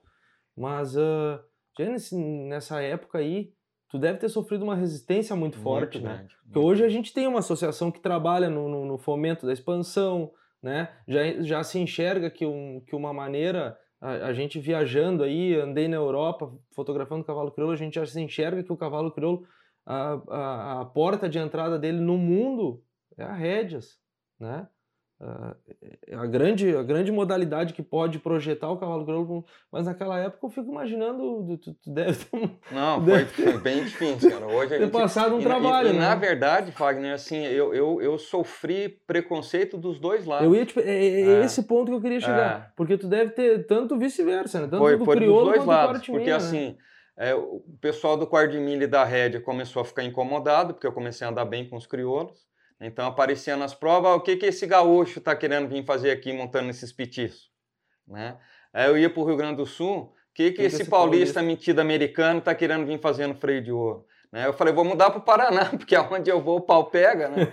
Mas 0.56 0.96
uh, 0.96 1.38
nesse, 1.78 2.16
nessa 2.16 2.80
época 2.80 3.18
aí, 3.18 3.50
tu 3.90 3.98
deve 3.98 4.18
ter 4.18 4.28
sofrido 4.28 4.64
uma 4.64 4.74
resistência 4.74 5.36
muito, 5.36 5.54
muito 5.54 5.62
forte, 5.62 5.98
né? 5.98 6.14
grande, 6.14 6.22
né? 6.22 6.28
Porque 6.44 6.58
hoje 6.58 6.84
a 6.84 6.88
gente 6.88 7.12
tem 7.12 7.26
uma 7.26 7.40
associação 7.40 7.90
que 7.90 8.00
trabalha 8.00 8.48
no, 8.48 8.68
no, 8.68 8.84
no, 8.86 8.98
fomento 8.98 9.46
da 9.46 9.52
expansão, 9.52 10.30
né? 10.62 10.88
Já, 11.06 11.42
já 11.42 11.62
se 11.62 11.78
enxerga 11.78 12.30
que, 12.30 12.46
um, 12.46 12.82
que 12.86 12.96
uma 12.96 13.12
maneira, 13.12 13.76
a, 14.00 14.10
a, 14.28 14.32
gente 14.32 14.58
viajando 14.58 15.22
aí, 15.22 15.54
andei 15.54 15.88
na 15.88 15.96
Europa 15.96 16.50
fotografando 16.74 17.22
o 17.22 17.26
cavalo 17.26 17.52
crioulo, 17.52 17.74
a 17.74 17.78
gente 17.78 17.94
já 17.94 18.06
se 18.06 18.20
enxerga 18.20 18.62
que 18.62 18.72
o 18.72 18.76
cavalo 18.76 19.12
crioulo, 19.12 19.44
a, 19.88 20.20
a, 20.28 20.80
a 20.82 20.84
porta 20.84 21.28
de 21.28 21.38
entrada 21.38 21.78
dele 21.78 21.98
no 21.98 22.18
mundo 22.18 22.82
é 23.16 23.24
a 23.24 23.32
rédeas, 23.32 23.98
né? 24.38 24.68
Uh, 25.20 26.16
a, 26.16 26.26
grande, 26.26 26.76
a 26.76 26.82
grande 26.82 27.10
modalidade 27.10 27.74
que 27.74 27.82
pode 27.82 28.20
projetar 28.20 28.70
o 28.70 28.76
cavalo 28.76 29.04
crioulo, 29.04 29.44
mas 29.72 29.86
naquela 29.86 30.16
época 30.20 30.46
eu 30.46 30.50
fico 30.50 30.70
imaginando, 30.70 31.58
tu, 31.60 31.74
tu 31.74 31.90
deve 31.90 32.24
ter, 32.24 32.50
Não, 32.70 33.02
deve 33.02 33.24
foi, 33.24 33.44
foi, 33.46 33.60
bem 33.60 33.82
difícil, 33.82 34.30
cara. 34.30 34.46
Hoje 34.46 34.66
a 34.66 34.78
ter 34.78 34.84
gente, 34.84 34.92
passado 34.92 35.34
um 35.34 35.40
e, 35.40 35.42
trabalho, 35.42 35.88
e, 35.88 35.92
né? 35.94 35.98
na 36.00 36.14
verdade, 36.14 36.70
Fagner, 36.70 37.14
assim, 37.14 37.42
eu, 37.42 37.74
eu, 37.74 38.00
eu 38.00 38.16
sofri 38.16 38.90
preconceito 39.08 39.76
dos 39.76 39.98
dois 39.98 40.24
lados. 40.24 40.46
Eu 40.46 40.54
ia 40.54 40.66
é, 40.76 40.90
é, 40.90 41.20
é, 41.20 41.44
esse 41.44 41.64
ponto 41.64 41.86
que 41.86 41.96
eu 41.96 42.00
queria 42.00 42.20
chegar, 42.20 42.68
é. 42.68 42.72
porque 42.76 42.96
tu 42.96 43.08
deve 43.08 43.32
ter 43.32 43.66
tanto 43.66 43.98
vice-versa, 43.98 44.60
né? 44.60 44.68
Tanto 44.68 44.78
foi, 44.78 44.96
do 44.96 45.04
foi 45.04 45.16
crioulo 45.16 45.46
dos 45.46 45.54
dois 45.54 45.66
lados, 45.66 46.06
porque 46.06 46.30
né? 46.30 46.36
assim, 46.36 46.76
é, 47.18 47.34
o 47.34 47.60
pessoal 47.80 48.16
do 48.16 48.26
quarto 48.26 48.52
de 48.52 48.60
milha 48.60 48.84
e 48.84 48.86
da 48.86 49.04
rédea 49.04 49.40
começou 49.40 49.82
a 49.82 49.84
ficar 49.84 50.04
incomodado, 50.04 50.72
porque 50.72 50.86
eu 50.86 50.92
comecei 50.92 51.26
a 51.26 51.30
andar 51.30 51.44
bem 51.44 51.68
com 51.68 51.76
os 51.76 51.86
crioulos. 51.86 52.46
Então 52.80 53.06
aparecia 53.06 53.56
nas 53.56 53.74
provas, 53.74 54.16
o 54.16 54.20
que, 54.20 54.36
que 54.36 54.46
esse 54.46 54.64
gaúcho 54.64 55.18
está 55.18 55.34
querendo 55.34 55.68
vir 55.68 55.84
fazer 55.84 56.12
aqui 56.12 56.32
montando 56.32 56.70
esses 56.70 56.92
petiços? 56.92 57.50
Né? 58.06 58.38
Aí 58.72 58.86
eu 58.86 58.96
ia 58.96 59.10
para 59.10 59.20
o 59.20 59.24
Rio 59.24 59.36
Grande 59.36 59.56
do 59.56 59.66
Sul, 59.66 60.02
o 60.02 60.12
que, 60.32 60.52
que, 60.52 60.58
que, 60.58 60.62
esse, 60.62 60.82
esse 60.82 60.90
paulista, 60.90 61.40
paulista 61.40 61.42
metido 61.42 61.80
americano 61.80 62.38
está 62.38 62.54
querendo 62.54 62.86
vir 62.86 63.00
fazendo 63.00 63.34
freio 63.34 63.60
de 63.60 63.72
ouro? 63.72 64.06
Né? 64.30 64.46
Eu 64.46 64.52
falei, 64.52 64.72
vou 64.72 64.84
mudar 64.84 65.10
para 65.10 65.18
o 65.18 65.22
Paraná, 65.22 65.64
porque 65.76 65.96
aonde 65.96 66.30
eu 66.30 66.40
vou 66.40 66.58
o 66.58 66.60
pau 66.60 66.84
pega. 66.86 67.28
Né? 67.30 67.52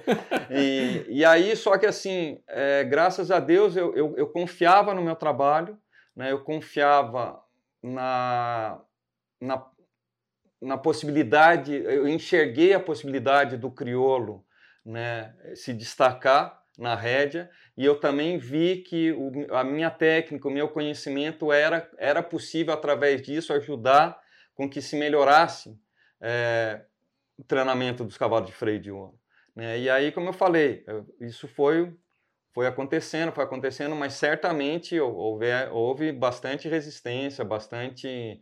e, 0.51 1.05
e 1.10 1.25
aí, 1.25 1.55
só 1.55 1.75
que 1.79 1.88
assim, 1.88 2.39
é, 2.48 2.84
graças 2.84 3.31
a 3.31 3.39
Deus, 3.39 3.75
eu, 3.75 3.95
eu, 3.95 4.13
eu, 4.15 4.27
confiava 4.27 4.93
no 4.93 5.01
meu 5.01 5.15
trabalho, 5.15 5.75
né? 6.15 6.31
eu 6.31 6.43
confiava 6.43 7.41
na, 7.81 8.79
na, 9.39 9.65
na 10.62 10.77
possibilidade, 10.77 11.74
eu 11.74 12.08
enxerguei 12.08 12.74
a 12.74 12.80
possibilidade 12.80 13.58
do 13.58 13.72
criolo 13.72 14.46
né, 14.86 15.36
se 15.56 15.74
destacar 15.74 16.63
na 16.77 16.96
rédea 16.96 17.50
e 17.77 17.86
eu 17.86 18.00
também 18.00 18.38
vi 18.38 18.77
que 18.77 19.12
o, 19.12 19.54
a 19.56 19.63
minha 19.63 19.89
técnica, 19.89 20.48
o 20.48 20.51
meu 20.51 20.70
conhecimento 20.70 21.51
era, 21.51 21.89
era 21.98 22.22
possível 22.22 22.74
através 22.74 23.22
disso 23.22 23.54
ajudar 23.54 24.20
com 24.54 24.70
que 24.70 24.82
se 24.82 24.96
melhorasse 24.96 25.77
é, 26.22 26.86
o 27.38 27.44
treinamento 27.44 28.04
dos 28.04 28.18
cavalos 28.18 28.48
de 28.48 28.56
freio 28.56 28.80
de 28.80 28.92
ouro. 28.92 29.20
Né? 29.56 29.80
E 29.80 29.89
aí, 29.89 30.12
como 30.12 30.30
eu 30.30 30.34
falei, 30.34 30.86
isso 31.20 31.48
foi 31.48 31.94
foi 32.56 32.68
acontecendo, 32.68 33.34
foi 33.34 33.44
acontecendo, 33.44 33.94
mas 33.98 34.13
certamente 34.13 34.98
houve, 34.98 35.48
houve 35.74 36.13
bastante 36.13 36.70
resistência, 36.70 37.44
bastante 37.44 38.42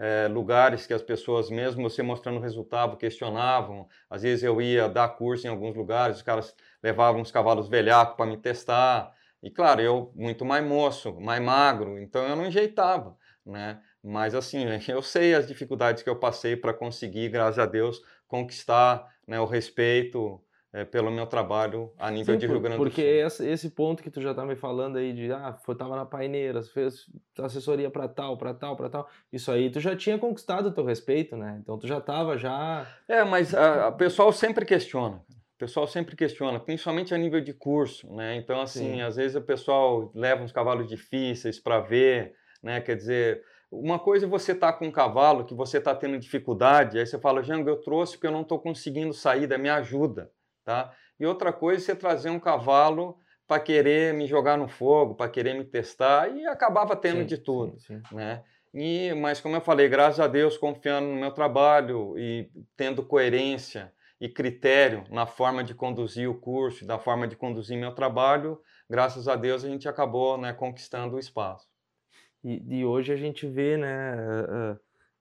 é, 0.00 0.26
lugares 0.28 0.86
que 0.86 0.94
as 0.94 1.02
pessoas, 1.02 1.50
mesmo 1.50 1.82
você 1.82 2.02
mostrando 2.02 2.40
resultado, 2.40 2.96
questionavam. 2.96 3.86
Às 4.08 4.22
vezes 4.22 4.42
eu 4.42 4.60
ia 4.60 4.88
dar 4.88 5.10
curso 5.10 5.46
em 5.46 5.50
alguns 5.50 5.76
lugares, 5.76 6.16
os 6.16 6.22
caras 6.22 6.56
levavam 6.82 7.20
uns 7.20 7.30
cavalos 7.30 7.68
velhacos 7.68 8.16
para 8.16 8.24
me 8.24 8.38
testar. 8.38 9.14
E 9.42 9.50
claro, 9.50 9.82
eu 9.82 10.10
muito 10.16 10.42
mais 10.42 10.64
moço, 10.64 11.20
mais 11.20 11.42
magro, 11.42 11.98
então 11.98 12.26
eu 12.26 12.34
não 12.34 12.46
enjeitava, 12.46 13.14
né? 13.44 13.78
Mas 14.02 14.34
assim, 14.34 14.64
eu 14.88 15.02
sei 15.02 15.34
as 15.34 15.46
dificuldades 15.46 16.02
que 16.02 16.08
eu 16.08 16.16
passei 16.16 16.56
para 16.56 16.72
conseguir, 16.72 17.28
graças 17.28 17.58
a 17.58 17.66
Deus, 17.66 18.00
conquistar 18.26 19.06
né, 19.26 19.38
o 19.38 19.44
respeito 19.44 20.42
é, 20.72 20.84
pelo 20.84 21.10
meu 21.10 21.26
trabalho 21.26 21.92
a 21.98 22.10
nível 22.10 22.34
Sim, 22.34 22.38
de 22.38 22.46
Rio 22.46 22.60
Grande 22.60 22.76
do 22.76 22.82
Sul. 22.82 22.86
Porque 22.86 23.02
esse, 23.02 23.46
esse 23.48 23.70
ponto 23.70 24.02
que 24.02 24.10
tu 24.10 24.20
já 24.20 24.32
tá 24.32 24.44
me 24.44 24.54
falando 24.54 24.98
aí 24.98 25.12
de, 25.12 25.32
ah, 25.32 25.52
foi, 25.64 25.74
tava 25.74 25.96
na 25.96 26.06
Paineiras, 26.06 26.70
fez 26.70 27.06
assessoria 27.38 27.90
para 27.90 28.06
tal, 28.06 28.36
para 28.36 28.54
tal, 28.54 28.76
para 28.76 28.88
tal, 28.88 29.08
isso 29.32 29.50
aí 29.50 29.70
tu 29.70 29.80
já 29.80 29.96
tinha 29.96 30.18
conquistado 30.18 30.68
o 30.68 30.72
teu 30.72 30.84
respeito, 30.84 31.36
né? 31.36 31.58
Então 31.60 31.78
tu 31.78 31.86
já 31.86 32.00
tava 32.00 32.36
já... 32.38 32.86
É, 33.08 33.24
mas 33.24 33.52
o 33.52 33.92
pessoal 33.92 34.32
sempre 34.32 34.64
questiona, 34.64 35.16
o 35.16 35.58
pessoal 35.58 35.86
sempre 35.88 36.14
questiona, 36.14 36.60
principalmente 36.60 37.12
a 37.12 37.18
nível 37.18 37.40
de 37.40 37.52
curso, 37.52 38.12
né? 38.14 38.36
Então, 38.36 38.60
assim, 38.60 38.94
Sim. 38.94 39.02
às 39.02 39.16
vezes 39.16 39.36
o 39.36 39.42
pessoal 39.42 40.10
leva 40.14 40.42
uns 40.42 40.52
cavalos 40.52 40.88
difíceis 40.88 41.58
para 41.58 41.80
ver, 41.80 42.34
né? 42.62 42.80
Quer 42.80 42.94
dizer, 42.94 43.42
uma 43.72 43.98
coisa 43.98 44.26
é 44.26 44.28
você 44.28 44.52
estar 44.52 44.72
tá 44.72 44.78
com 44.78 44.86
um 44.86 44.92
cavalo 44.92 45.44
que 45.44 45.54
você 45.54 45.78
está 45.78 45.94
tendo 45.94 46.18
dificuldade, 46.18 46.98
aí 46.98 47.06
você 47.06 47.18
fala, 47.18 47.42
Jango, 47.42 47.68
eu 47.68 47.76
trouxe 47.76 48.12
porque 48.12 48.28
eu 48.28 48.32
não 48.32 48.42
estou 48.42 48.60
conseguindo 48.60 49.12
sair, 49.12 49.48
da 49.48 49.58
minha 49.58 49.74
ajuda. 49.74 50.30
Tá? 50.64 50.92
E 51.18 51.26
outra 51.26 51.52
coisa 51.52 51.84
você 51.84 51.94
trazer 51.94 52.30
um 52.30 52.40
cavalo 52.40 53.18
para 53.46 53.60
querer 53.60 54.14
me 54.14 54.26
jogar 54.26 54.56
no 54.56 54.68
fogo, 54.68 55.14
para 55.14 55.30
querer 55.30 55.54
me 55.54 55.64
testar, 55.64 56.34
e 56.34 56.46
acabava 56.46 56.94
tendo 56.94 57.20
sim, 57.20 57.26
de 57.26 57.38
tudo. 57.38 57.78
Sim, 57.80 58.00
sim. 58.08 58.14
Né? 58.14 58.44
E, 58.72 59.12
mas, 59.14 59.40
como 59.40 59.56
eu 59.56 59.60
falei, 59.60 59.88
graças 59.88 60.20
a 60.20 60.28
Deus, 60.28 60.56
confiando 60.56 61.08
no 61.08 61.16
meu 61.16 61.32
trabalho 61.32 62.16
e 62.16 62.48
tendo 62.76 63.04
coerência 63.04 63.92
e 64.20 64.28
critério 64.28 65.04
na 65.10 65.26
forma 65.26 65.64
de 65.64 65.74
conduzir 65.74 66.30
o 66.30 66.38
curso, 66.38 66.86
na 66.86 66.98
forma 66.98 67.26
de 67.26 67.34
conduzir 67.34 67.76
meu 67.76 67.92
trabalho, 67.92 68.60
graças 68.88 69.26
a 69.26 69.34
Deus 69.34 69.64
a 69.64 69.68
gente 69.68 69.88
acabou 69.88 70.38
né, 70.38 70.52
conquistando 70.52 71.16
o 71.16 71.18
espaço. 71.18 71.66
E, 72.44 72.78
e 72.78 72.84
hoje 72.84 73.12
a 73.12 73.16
gente 73.16 73.46
vê, 73.46 73.76
né, 73.76 74.14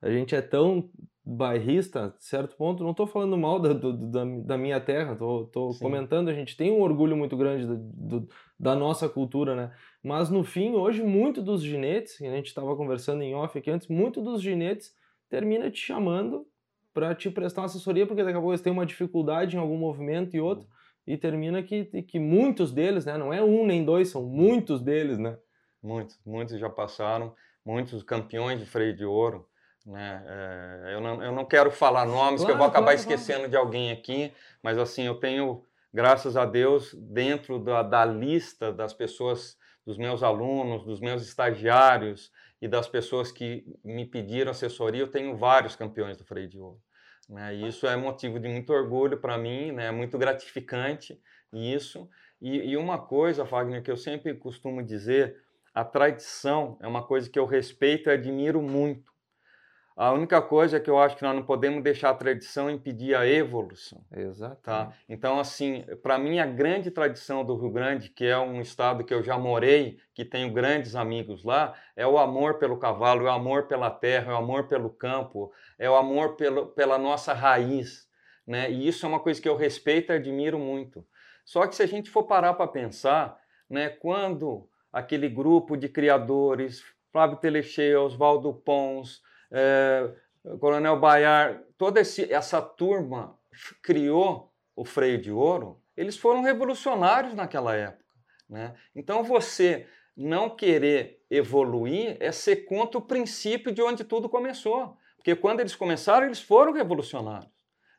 a, 0.01 0.07
a 0.07 0.11
gente 0.11 0.35
é 0.35 0.41
tão 0.41 0.89
bairrista, 1.31 2.15
certo 2.17 2.55
ponto, 2.55 2.83
não 2.83 2.89
estou 2.89 3.05
falando 3.05 3.37
mal 3.37 3.59
da, 3.59 3.71
do, 3.71 3.93
da, 3.93 4.25
da, 4.25 4.57
minha 4.57 4.81
terra, 4.81 5.13
estou 5.13 5.77
comentando, 5.79 6.27
a 6.27 6.33
gente 6.33 6.57
tem 6.57 6.71
um 6.71 6.81
orgulho 6.81 7.15
muito 7.15 7.37
grande 7.37 7.67
do, 7.67 7.77
do, 7.77 8.29
da 8.59 8.75
nossa 8.75 9.07
cultura, 9.07 9.55
né? 9.55 9.71
Mas 10.03 10.31
no 10.31 10.43
fim, 10.43 10.73
hoje, 10.73 11.03
muito 11.03 11.39
dos 11.39 11.61
ginetes, 11.61 12.19
a 12.19 12.35
gente 12.35 12.47
estava 12.47 12.75
conversando 12.75 13.21
em 13.21 13.35
off 13.35 13.55
aqui 13.59 13.69
antes, 13.69 13.87
muito 13.87 14.21
dos 14.21 14.41
ginetes 14.41 14.95
termina 15.29 15.69
te 15.69 15.79
chamando 15.79 16.47
para 16.91 17.13
te 17.13 17.29
prestar 17.29 17.65
assessoria, 17.65 18.07
porque 18.07 18.23
daqui 18.23 18.35
a 18.35 18.39
pouco 18.39 18.51
eles 18.51 18.61
têm 18.61 18.73
uma 18.73 18.85
dificuldade 18.85 19.55
em 19.55 19.59
algum 19.59 19.77
movimento 19.77 20.35
e 20.35 20.39
outro, 20.39 20.67
e 21.05 21.15
termina 21.15 21.61
que, 21.61 21.85
que 22.03 22.19
muitos 22.19 22.71
deles, 22.71 23.05
né? 23.05 23.17
Não 23.17 23.31
é 23.31 23.43
um 23.43 23.67
nem 23.67 23.85
dois, 23.85 24.09
são 24.09 24.23
muitos 24.23 24.81
deles, 24.81 25.19
né? 25.19 25.37
Muitos, 25.81 26.19
muitos 26.25 26.59
já 26.59 26.69
passaram, 26.69 27.35
muitos 27.63 28.01
campeões 28.01 28.59
de 28.59 28.65
freio 28.65 28.95
de 28.95 29.05
ouro, 29.05 29.47
né? 29.85 30.23
É, 30.27 30.93
eu, 30.93 31.01
não, 31.01 31.23
eu 31.23 31.31
não 31.31 31.45
quero 31.45 31.71
falar 31.71 32.05
nomes, 32.05 32.41
claro, 32.41 32.45
que 32.45 32.51
eu 32.51 32.57
vou 32.57 32.67
acabar 32.67 32.87
claro, 32.87 32.99
esquecendo 32.99 33.39
claro. 33.39 33.51
de 33.51 33.57
alguém 33.57 33.91
aqui, 33.91 34.33
mas 34.61 34.77
assim, 34.77 35.03
eu 35.03 35.15
tenho, 35.15 35.63
graças 35.93 36.37
a 36.37 36.45
Deus, 36.45 36.93
dentro 36.93 37.59
da, 37.59 37.81
da 37.83 38.05
lista 38.05 38.71
das 38.71 38.93
pessoas, 38.93 39.57
dos 39.85 39.97
meus 39.97 40.21
alunos, 40.21 40.83
dos 40.83 40.99
meus 40.99 41.23
estagiários 41.23 42.31
e 42.61 42.67
das 42.67 42.87
pessoas 42.87 43.31
que 43.31 43.65
me 43.83 44.05
pediram 44.05 44.51
assessoria, 44.51 45.01
eu 45.01 45.07
tenho 45.07 45.35
vários 45.35 45.75
campeões 45.75 46.17
do 46.17 46.25
freio 46.25 46.47
de 46.47 46.59
ouro. 46.59 46.79
Né? 47.27 47.55
E 47.55 47.67
isso 47.67 47.87
é 47.87 47.95
motivo 47.95 48.39
de 48.39 48.47
muito 48.47 48.73
orgulho 48.73 49.19
para 49.19 49.37
mim, 49.37 49.71
né? 49.71 49.87
é 49.87 49.91
muito 49.91 50.17
gratificante 50.17 51.19
isso. 51.53 52.09
E, 52.41 52.71
e 52.71 52.77
uma 52.77 52.97
coisa, 52.97 53.43
Wagner, 53.43 53.83
que 53.83 53.91
eu 53.91 53.97
sempre 53.97 54.33
costumo 54.33 54.83
dizer, 54.83 55.37
a 55.73 55.83
tradição 55.83 56.77
é 56.81 56.87
uma 56.87 57.05
coisa 57.05 57.29
que 57.29 57.37
eu 57.37 57.45
respeito 57.45 58.09
e 58.09 58.13
admiro 58.13 58.61
muito. 58.61 59.08
A 59.99 60.13
única 60.13 60.41
coisa 60.41 60.77
é 60.77 60.79
que 60.79 60.89
eu 60.89 60.97
acho 60.97 61.17
que 61.17 61.23
nós 61.23 61.35
não 61.35 61.43
podemos 61.43 61.83
deixar 61.83 62.11
a 62.11 62.13
tradição 62.13 62.69
impedir 62.69 63.13
a 63.13 63.27
evolução. 63.27 64.01
Exato. 64.15 64.61
Tá? 64.61 64.93
Então, 65.09 65.37
assim, 65.37 65.83
para 66.01 66.17
mim, 66.17 66.39
a 66.39 66.45
grande 66.45 66.89
tradição 66.89 67.43
do 67.43 67.53
Rio 67.57 67.69
Grande, 67.69 68.07
que 68.07 68.23
é 68.23 68.37
um 68.37 68.61
estado 68.61 69.03
que 69.03 69.13
eu 69.13 69.21
já 69.21 69.37
morei, 69.37 69.99
que 70.13 70.23
tenho 70.23 70.53
grandes 70.53 70.95
amigos 70.95 71.43
lá, 71.43 71.73
é 71.97 72.07
o 72.07 72.17
amor 72.17 72.59
pelo 72.59 72.77
cavalo, 72.77 73.27
é 73.27 73.29
o 73.29 73.33
amor 73.33 73.67
pela 73.67 73.91
terra, 73.91 74.31
é 74.31 74.35
o 74.35 74.37
amor 74.37 74.69
pelo 74.69 74.89
campo, 74.89 75.51
é 75.77 75.89
o 75.89 75.95
amor 75.97 76.37
pelo, 76.37 76.67
pela 76.67 76.97
nossa 76.97 77.33
raiz. 77.33 78.07
Né? 78.47 78.71
E 78.71 78.87
isso 78.87 79.05
é 79.05 79.09
uma 79.09 79.19
coisa 79.19 79.41
que 79.41 79.49
eu 79.49 79.57
respeito 79.57 80.13
e 80.13 80.15
admiro 80.15 80.57
muito. 80.57 81.05
Só 81.43 81.67
que 81.67 81.75
se 81.75 81.83
a 81.83 81.87
gente 81.87 82.09
for 82.09 82.23
parar 82.23 82.53
para 82.53 82.67
pensar, 82.69 83.37
né, 83.69 83.89
quando 83.89 84.65
aquele 84.93 85.27
grupo 85.27 85.75
de 85.75 85.89
criadores, 85.89 86.81
Flávio 87.11 87.35
Telechea, 87.35 87.99
Oswaldo 87.99 88.53
Pons, 88.53 89.27
é, 89.51 90.09
Coronel 90.59 90.99
Baiar, 90.99 91.61
toda 91.77 91.99
esse, 91.99 92.31
essa 92.31 92.61
turma 92.61 93.37
criou 93.81 94.53
o 94.75 94.85
freio 94.85 95.19
de 95.19 95.31
ouro, 95.31 95.81
eles 95.95 96.17
foram 96.17 96.41
revolucionários 96.41 97.33
naquela 97.33 97.75
época. 97.75 98.05
Né? 98.49 98.73
Então 98.95 99.23
você 99.23 99.85
não 100.15 100.49
querer 100.49 101.21
evoluir 101.29 102.17
é 102.19 102.31
ser 102.31 102.65
contra 102.65 102.97
o 102.97 103.01
princípio 103.01 103.71
de 103.71 103.81
onde 103.81 104.03
tudo 104.03 104.27
começou. 104.27 104.97
Porque 105.17 105.35
quando 105.35 105.59
eles 105.59 105.75
começaram, 105.75 106.25
eles 106.25 106.41
foram 106.41 106.71
revolucionários. 106.71 107.51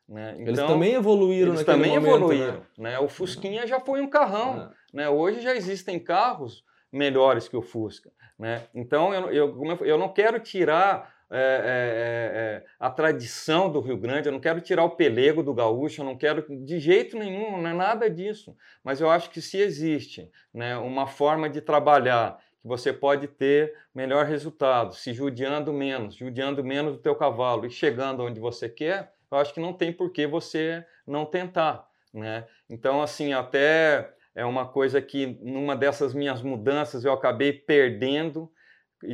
Né? 0.07 0.31
Então, 0.33 0.47
eles 0.47 0.59
também 0.59 0.93
evoluíram 0.93 1.53
eles 1.53 1.63
também 1.63 1.91
momento, 1.91 2.15
evoluíram. 2.15 2.59
Né? 2.77 2.91
né? 2.91 2.99
O 2.99 3.07
Fusquinha 3.07 3.65
já 3.65 3.79
foi 3.79 4.01
um 4.01 4.09
carrão. 4.09 4.73
É. 4.93 4.97
Né? 4.97 5.09
Hoje 5.09 5.39
já 5.39 5.55
existem 5.55 5.99
carros 5.99 6.65
melhores 6.91 7.47
que 7.47 7.55
o 7.55 7.61
Fusca. 7.61 8.11
Né? 8.37 8.63
Então 8.73 9.13
eu, 9.13 9.31
eu, 9.31 9.85
eu 9.85 9.97
não 9.97 10.09
quero 10.09 10.39
tirar 10.39 11.10
é, 11.33 11.37
é, 11.37 11.39
é, 11.39 12.39
é, 12.57 12.65
a 12.77 12.89
tradição 12.89 13.71
do 13.71 13.79
Rio 13.79 13.95
Grande, 13.95 14.27
eu 14.27 14.33
não 14.33 14.39
quero 14.39 14.59
tirar 14.59 14.83
o 14.83 14.97
pelego 14.97 15.41
do 15.41 15.53
gaúcho, 15.53 16.01
eu 16.01 16.05
não 16.05 16.17
quero 16.17 16.45
de 16.65 16.77
jeito 16.77 17.17
nenhum, 17.17 17.61
não 17.61 17.69
é 17.69 17.73
nada 17.73 18.09
disso. 18.09 18.53
Mas 18.83 18.99
eu 18.99 19.09
acho 19.09 19.29
que 19.29 19.41
se 19.41 19.57
existe 19.57 20.29
né, 20.53 20.77
uma 20.77 21.07
forma 21.07 21.49
de 21.49 21.61
trabalhar 21.61 22.37
que 22.61 22.67
você 22.67 22.91
pode 22.91 23.27
ter 23.27 23.73
melhor 23.95 24.25
resultado, 24.25 24.93
se 24.93 25.13
judiando 25.13 25.71
menos, 25.71 26.15
judiando 26.15 26.63
menos 26.63 26.97
do 26.97 27.01
teu 27.01 27.15
cavalo 27.15 27.65
e 27.65 27.69
chegando 27.69 28.23
onde 28.23 28.39
você 28.39 28.67
quer, 28.67 29.13
eu 29.31 29.37
acho 29.37 29.53
que 29.53 29.61
não 29.61 29.71
tem 29.71 29.93
por 29.93 30.11
que 30.11 30.27
você 30.27 30.85
não 31.07 31.25
tentar. 31.25 31.87
Né? 32.13 32.45
Então, 32.69 33.01
assim, 33.01 33.31
até 33.31 34.13
é 34.35 34.45
uma 34.45 34.65
coisa 34.65 35.01
que 35.01 35.37
numa 35.41 35.77
dessas 35.77 36.13
minhas 36.13 36.41
mudanças 36.41 37.05
eu 37.05 37.13
acabei 37.13 37.53
perdendo, 37.53 38.51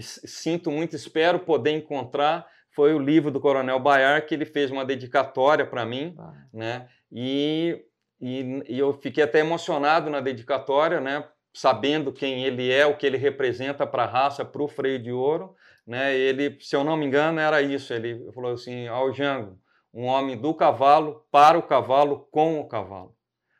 sinto 0.01 0.72
muito, 0.72 0.96
espero 0.96 1.39
poder 1.39 1.72
encontrar, 1.72 2.46
foi 2.72 2.94
o 2.94 3.00
livro 3.00 3.32
do 3.32 3.39
Coronel 3.39 3.79
Baiar, 3.79 4.25
que 4.25 4.34
ele 4.34 4.46
fez 4.46 4.70
uma 4.70 4.86
dedicatória 4.86 5.65
para 5.65 5.86
mim, 5.86 6.15
ah. 6.17 6.34
né? 6.53 6.89
E, 7.12 7.84
e, 8.20 8.63
e, 8.67 8.79
eu 8.79 8.94
fiquei 8.94 9.24
até 9.24 9.39
emocionado 9.39 10.10
na 10.10 10.20
dedicatória, 10.20 11.00
né? 11.00 11.24
sabendo 11.58 12.13
quem 12.13 12.44
ele 12.44 12.72
é, 12.72 12.86
o 12.86 12.96
que 12.96 13.03
ele 13.03 13.17
representa 13.17 13.88
para 13.88 14.03
a 14.03 14.08
raça, 14.08 14.46
para 14.46 14.62
o 14.62 14.67
freio 14.67 15.01
de 15.01 15.12
ouro, 15.12 15.56
né? 15.88 16.15
Ele, 16.15 16.56
se 16.62 16.75
eu 16.75 16.84
não 16.84 16.96
me 16.96 17.06
engano, 17.06 17.39
era 17.39 17.62
isso. 17.63 17.91
Ele 17.94 18.32
falou 18.32 18.53
assim: 18.53 18.88
ao 18.88 19.12
Jango, 19.12 19.60
um 19.91 20.06
homem 20.06 20.38
do 20.38 20.53
cavalo, 20.53 21.25
para 21.32 21.58
o 21.58 21.63
cavalo, 21.63 22.27
com 22.32 22.60
o 22.60 22.67
cavalo. 22.67 23.15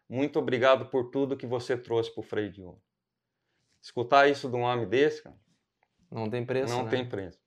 Muito 0.08 0.38
obrigado 0.38 0.86
por 0.92 1.10
tudo 1.10 1.36
que 1.36 1.48
você 1.48 1.76
trouxe 1.76 2.14
para 2.14 2.22
o 2.22 2.24
freio 2.24 2.52
de 2.52 2.62
ouro. 2.62 2.80
Escutar 3.82 4.30
isso 4.30 4.48
de 4.48 4.56
um 4.56 4.62
homem 4.62 4.88
desse, 4.88 5.24
cara, 5.24 5.36
não 6.12 6.30
tem 6.30 6.46
preço. 6.46 6.74
Não 6.74 6.84
né? 6.84 6.90
tem 6.90 7.06
preço. 7.06 7.40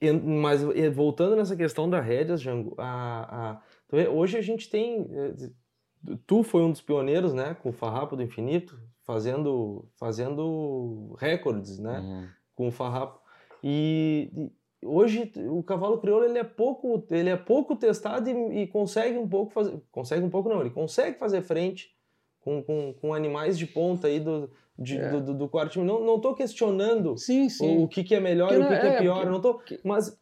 E, 0.00 0.12
mas 0.12 0.62
e, 0.62 0.88
voltando 0.90 1.36
nessa 1.36 1.56
questão 1.56 1.88
da 1.88 2.00
rédeas, 2.00 2.40
Jango, 2.40 2.74
a, 2.78 3.60
a, 3.92 4.08
hoje 4.10 4.36
a 4.36 4.42
gente 4.42 4.68
tem. 4.68 5.06
Eh, 5.10 5.50
tu 6.26 6.42
foi 6.42 6.62
um 6.62 6.70
dos 6.70 6.82
pioneiros, 6.82 7.32
né, 7.32 7.56
com 7.62 7.70
o 7.70 7.72
Farrapo 7.72 8.14
do 8.14 8.22
Infinito, 8.22 8.78
fazendo, 9.02 9.88
fazendo 9.96 11.16
recordes, 11.18 11.78
né, 11.78 12.00
uhum. 12.00 12.28
com 12.54 12.68
o 12.68 12.72
Farrapo. 12.72 13.20
E, 13.62 14.30
e, 14.36 14.86
hoje 14.86 15.32
o 15.48 15.62
cavalo 15.62 15.98
crioulo 15.98 16.24
ele 16.24 16.38
é 16.38 16.44
pouco, 16.44 17.04
ele 17.10 17.30
é 17.30 17.36
pouco 17.36 17.74
testado 17.74 18.28
e, 18.28 18.62
e, 18.62 18.66
consegue 18.66 19.16
um 19.16 19.28
pouco 19.28 19.52
fazer, 19.52 19.80
consegue 19.90 20.24
um 20.24 20.30
pouco 20.30 20.48
não, 20.48 20.60
ele 20.60 20.70
consegue 20.70 21.18
fazer 21.18 21.42
frente 21.42 21.96
com, 22.40 22.62
com, 22.62 22.94
com 23.00 23.14
animais 23.14 23.58
de 23.58 23.66
ponta 23.66 24.06
aí 24.06 24.20
do, 24.20 24.50
de, 24.78 24.98
é. 24.98 25.10
do, 25.10 25.20
do, 25.20 25.34
do 25.34 25.48
quarto 25.48 25.72
time. 25.72 25.84
Não, 25.84 26.04
não 26.04 26.20
tô 26.20 26.34
questionando 26.34 27.16
sim, 27.16 27.48
sim. 27.48 27.78
O, 27.78 27.84
o 27.84 27.88
que, 27.88 28.04
que 28.04 28.14
é 28.14 28.20
melhor 28.20 28.52
e 28.52 28.58
o 28.58 28.62
que, 28.62 28.68
que 28.68 28.86
é, 28.86 28.94
é 28.94 28.98
pior, 28.98 29.14
porque... 29.16 29.30
não 29.30 29.40
tô, 29.40 29.60
mas 29.84 30.18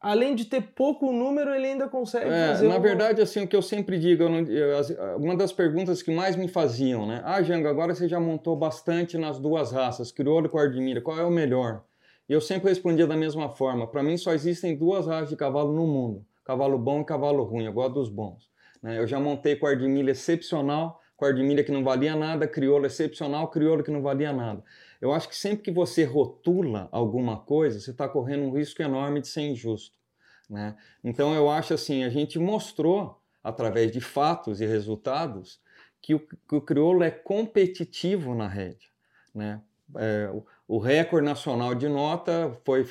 além 0.00 0.34
de 0.34 0.44
ter 0.44 0.62
pouco 0.62 1.12
número, 1.12 1.54
ele 1.54 1.66
ainda 1.66 1.88
consegue 1.88 2.30
é, 2.30 2.48
fazer. 2.48 2.68
Na 2.68 2.74
uma... 2.74 2.80
verdade, 2.80 3.20
assim, 3.20 3.44
o 3.44 3.48
que 3.48 3.56
eu 3.56 3.62
sempre 3.62 3.98
digo, 3.98 4.22
eu 4.22 4.28
não, 4.28 4.38
eu, 4.40 5.18
uma 5.18 5.36
das 5.36 5.52
perguntas 5.52 6.02
que 6.02 6.10
mais 6.10 6.36
me 6.36 6.48
faziam, 6.48 7.06
né? 7.06 7.20
Ah, 7.24 7.42
Jango, 7.42 7.68
agora 7.68 7.94
você 7.94 8.08
já 8.08 8.20
montou 8.20 8.56
bastante 8.56 9.18
nas 9.18 9.38
duas 9.38 9.72
raças, 9.72 10.12
crioulo 10.12 10.46
e 10.46 10.50
cordimira, 10.50 11.00
qual 11.00 11.18
é 11.18 11.24
o 11.24 11.30
melhor? 11.30 11.82
E 12.28 12.32
eu 12.32 12.40
sempre 12.40 12.68
respondia 12.68 13.06
da 13.06 13.16
mesma 13.16 13.48
forma. 13.48 13.86
Para 13.86 14.02
mim, 14.02 14.16
só 14.16 14.32
existem 14.32 14.76
duas 14.76 15.06
raças 15.06 15.30
de 15.30 15.36
cavalo 15.36 15.72
no 15.72 15.86
mundo: 15.86 16.24
cavalo 16.44 16.78
bom 16.78 17.00
e 17.00 17.04
cavalo 17.04 17.42
ruim. 17.42 17.64
Eu 17.64 17.72
gosto 17.72 17.94
dos 17.94 18.08
bons. 18.10 18.50
Né? 18.82 18.98
Eu 18.98 19.06
já 19.06 19.18
montei 19.18 19.56
cordimilha 19.56 20.10
excepcional, 20.10 21.00
cordimilha 21.18 21.64
que 21.64 21.72
não 21.72 21.82
valia 21.82 22.14
nada, 22.14 22.46
crioulo 22.46 22.86
excepcional, 22.86 23.50
crioulo 23.50 23.82
que 23.82 23.90
não 23.90 24.00
valia 24.00 24.32
nada. 24.32 24.62
Eu 25.00 25.12
acho 25.12 25.28
que 25.28 25.36
sempre 25.36 25.64
que 25.64 25.70
você 25.70 26.04
rotula 26.04 26.88
alguma 26.92 27.36
coisa, 27.36 27.80
você 27.80 27.90
está 27.90 28.08
correndo 28.08 28.44
um 28.44 28.56
risco 28.56 28.80
enorme 28.80 29.20
de 29.20 29.26
ser 29.26 29.42
injusto. 29.42 29.96
Né? 30.48 30.76
Então 31.02 31.34
eu 31.34 31.50
acho 31.50 31.74
assim, 31.74 32.04
a 32.04 32.08
gente 32.08 32.38
mostrou 32.38 33.20
através 33.42 33.90
de 33.90 34.00
fatos 34.00 34.60
e 34.60 34.66
resultados 34.66 35.60
que 36.00 36.14
o, 36.14 36.20
que 36.20 36.54
o 36.54 36.60
crioulo 36.60 37.02
é 37.02 37.10
competitivo 37.10 38.32
na 38.32 38.46
rede. 38.46 38.88
Né? 39.34 39.60
É, 39.96 40.30
o, 40.32 40.46
o 40.68 40.78
recorde 40.78 41.26
nacional 41.26 41.74
de 41.74 41.88
nota 41.88 42.56
foi 42.64 42.86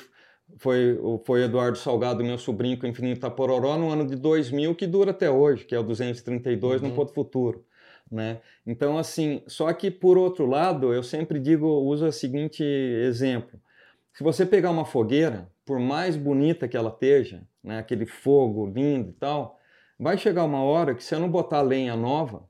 foi, 0.56 0.98
foi 1.26 1.42
Eduardo 1.42 1.76
Salgado, 1.76 2.24
meu 2.24 2.38
sobrinho, 2.38 2.78
com 2.78 2.86
o 2.86 2.88
Infinito 2.88 3.20
Tapororó, 3.20 3.76
no 3.76 3.90
ano 3.90 4.06
de 4.06 4.16
2000, 4.16 4.74
que 4.74 4.86
dura 4.86 5.10
até 5.10 5.30
hoje, 5.30 5.66
que 5.66 5.74
é 5.74 5.78
o 5.78 5.82
232 5.82 6.80
uhum. 6.80 6.88
no 6.88 6.94
Ponto 6.94 7.12
Futuro. 7.12 7.62
Né? 8.10 8.40
Então, 8.66 8.96
assim, 8.96 9.42
só 9.46 9.72
que 9.72 9.90
por 9.90 10.16
outro 10.16 10.46
lado, 10.46 10.92
eu 10.92 11.02
sempre 11.02 11.38
digo, 11.38 11.66
uso 11.66 12.06
o 12.06 12.12
seguinte 12.12 12.62
exemplo. 12.62 13.60
Se 14.14 14.24
você 14.24 14.46
pegar 14.46 14.70
uma 14.70 14.84
fogueira, 14.84 15.50
por 15.64 15.78
mais 15.78 16.16
bonita 16.16 16.66
que 16.66 16.76
ela 16.76 16.90
esteja, 16.90 17.42
né, 17.62 17.78
aquele 17.78 18.06
fogo 18.06 18.66
lindo 18.66 19.10
e 19.10 19.12
tal, 19.12 19.60
vai 19.98 20.16
chegar 20.16 20.44
uma 20.44 20.62
hora 20.62 20.94
que 20.94 21.04
se 21.04 21.14
eu 21.14 21.20
não 21.20 21.30
botar 21.30 21.60
lenha 21.60 21.94
nova, 21.94 22.48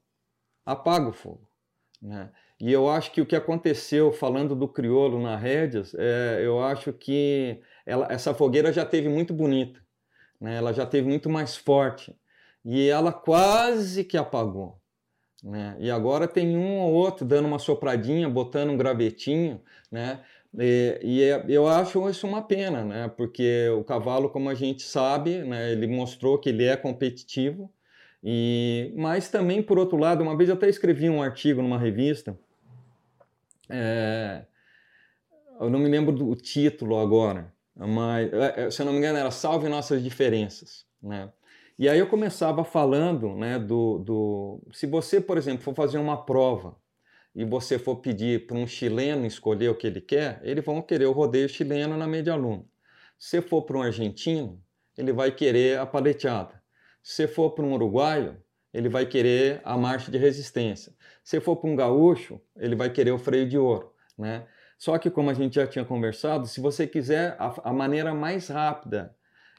apaga 0.64 1.08
o 1.08 1.12
fogo. 1.12 1.48
Né? 2.00 2.30
E 2.60 2.72
eu 2.72 2.88
acho 2.88 3.12
que 3.12 3.20
o 3.20 3.26
que 3.26 3.36
aconteceu, 3.36 4.12
falando 4.12 4.54
do 4.54 4.68
crioulo 4.68 5.20
na 5.20 5.36
rédeas, 5.36 5.94
é, 5.94 6.40
eu 6.42 6.62
acho 6.62 6.92
que 6.92 7.60
ela, 7.84 8.06
essa 8.10 8.34
fogueira 8.34 8.72
já 8.72 8.84
teve 8.84 9.08
muito 9.08 9.32
bonita, 9.34 9.80
né? 10.40 10.56
ela 10.56 10.72
já 10.72 10.86
teve 10.86 11.08
muito 11.08 11.28
mais 11.28 11.56
forte, 11.56 12.14
e 12.64 12.88
ela 12.88 13.12
quase 13.12 14.04
que 14.04 14.16
apagou. 14.16 14.80
Né? 15.42 15.76
E 15.78 15.90
agora 15.90 16.26
tem 16.26 16.56
um 16.56 16.78
ou 16.78 16.92
outro 16.92 17.24
dando 17.24 17.46
uma 17.46 17.58
sopradinha, 17.58 18.28
botando 18.28 18.70
um 18.70 18.76
gravetinho, 18.76 19.60
né? 19.90 20.20
E, 20.58 20.98
e 21.02 21.22
é, 21.22 21.44
eu 21.48 21.68
acho 21.68 22.08
isso 22.08 22.26
uma 22.26 22.42
pena, 22.42 22.84
né? 22.84 23.08
Porque 23.16 23.68
o 23.70 23.84
cavalo, 23.84 24.30
como 24.30 24.48
a 24.48 24.54
gente 24.54 24.82
sabe, 24.82 25.38
né? 25.44 25.70
Ele 25.70 25.86
mostrou 25.86 26.38
que 26.38 26.48
ele 26.48 26.64
é 26.64 26.76
competitivo. 26.76 27.70
E 28.22 28.92
mas 28.96 29.28
também 29.28 29.62
por 29.62 29.78
outro 29.78 29.96
lado, 29.96 30.22
uma 30.22 30.36
vez 30.36 30.48
eu 30.48 30.56
até 30.56 30.68
escrevi 30.68 31.08
um 31.08 31.22
artigo 31.22 31.62
numa 31.62 31.78
revista. 31.78 32.36
É, 33.68 34.42
eu 35.60 35.70
não 35.70 35.78
me 35.78 35.88
lembro 35.88 36.12
do 36.12 36.34
título 36.34 36.98
agora, 36.98 37.52
mas 37.76 38.32
é, 38.32 38.66
é, 38.66 38.70
se 38.70 38.80
eu 38.80 38.86
não 38.86 38.92
me 38.92 38.98
engano 38.98 39.18
era 39.18 39.30
Salve 39.30 39.68
Nossas 39.68 40.02
Diferenças, 40.02 40.86
né? 41.02 41.30
E 41.78 41.88
aí 41.88 42.00
eu 42.00 42.08
começava 42.08 42.64
falando 42.64 43.36
né, 43.36 43.56
do, 43.56 43.98
do. 44.00 44.60
Se 44.72 44.84
você, 44.84 45.20
por 45.20 45.38
exemplo, 45.38 45.62
for 45.62 45.74
fazer 45.74 45.98
uma 45.98 46.24
prova 46.24 46.76
e 47.32 47.44
você 47.44 47.78
for 47.78 47.96
pedir 47.96 48.48
para 48.48 48.56
um 48.56 48.66
chileno 48.66 49.24
escolher 49.24 49.68
o 49.68 49.76
que 49.76 49.86
ele 49.86 50.00
quer, 50.00 50.40
eles 50.42 50.64
vão 50.64 50.82
querer 50.82 51.06
o 51.06 51.12
rodeio 51.12 51.48
chileno 51.48 51.96
na 51.96 52.06
média 52.08 52.34
luna. 52.34 52.64
Se 53.16 53.40
for 53.40 53.62
para 53.62 53.78
um 53.78 53.82
argentino, 53.82 54.60
ele 54.96 55.12
vai 55.12 55.30
querer 55.30 55.78
a 55.78 55.86
paleteada. 55.86 56.60
Se 57.00 57.28
for 57.28 57.50
para 57.50 57.64
um 57.64 57.74
uruguaio, 57.74 58.36
ele 58.74 58.88
vai 58.88 59.06
querer 59.06 59.60
a 59.64 59.76
marcha 59.76 60.10
de 60.10 60.18
resistência. 60.18 60.92
Se 61.22 61.38
for 61.40 61.56
para 61.56 61.70
um 61.70 61.76
gaúcho, 61.76 62.40
ele 62.56 62.74
vai 62.74 62.90
querer 62.90 63.12
o 63.12 63.18
freio 63.18 63.48
de 63.48 63.56
ouro, 63.56 63.92
né? 64.18 64.48
Só 64.76 64.98
que 64.98 65.10
como 65.10 65.30
a 65.30 65.34
gente 65.34 65.54
já 65.54 65.66
tinha 65.66 65.84
conversado, 65.84 66.46
se 66.46 66.60
você 66.60 66.88
quiser 66.88 67.36
a, 67.38 67.70
a 67.70 67.72
maneira 67.72 68.12
mais 68.14 68.48
rápida 68.48 69.14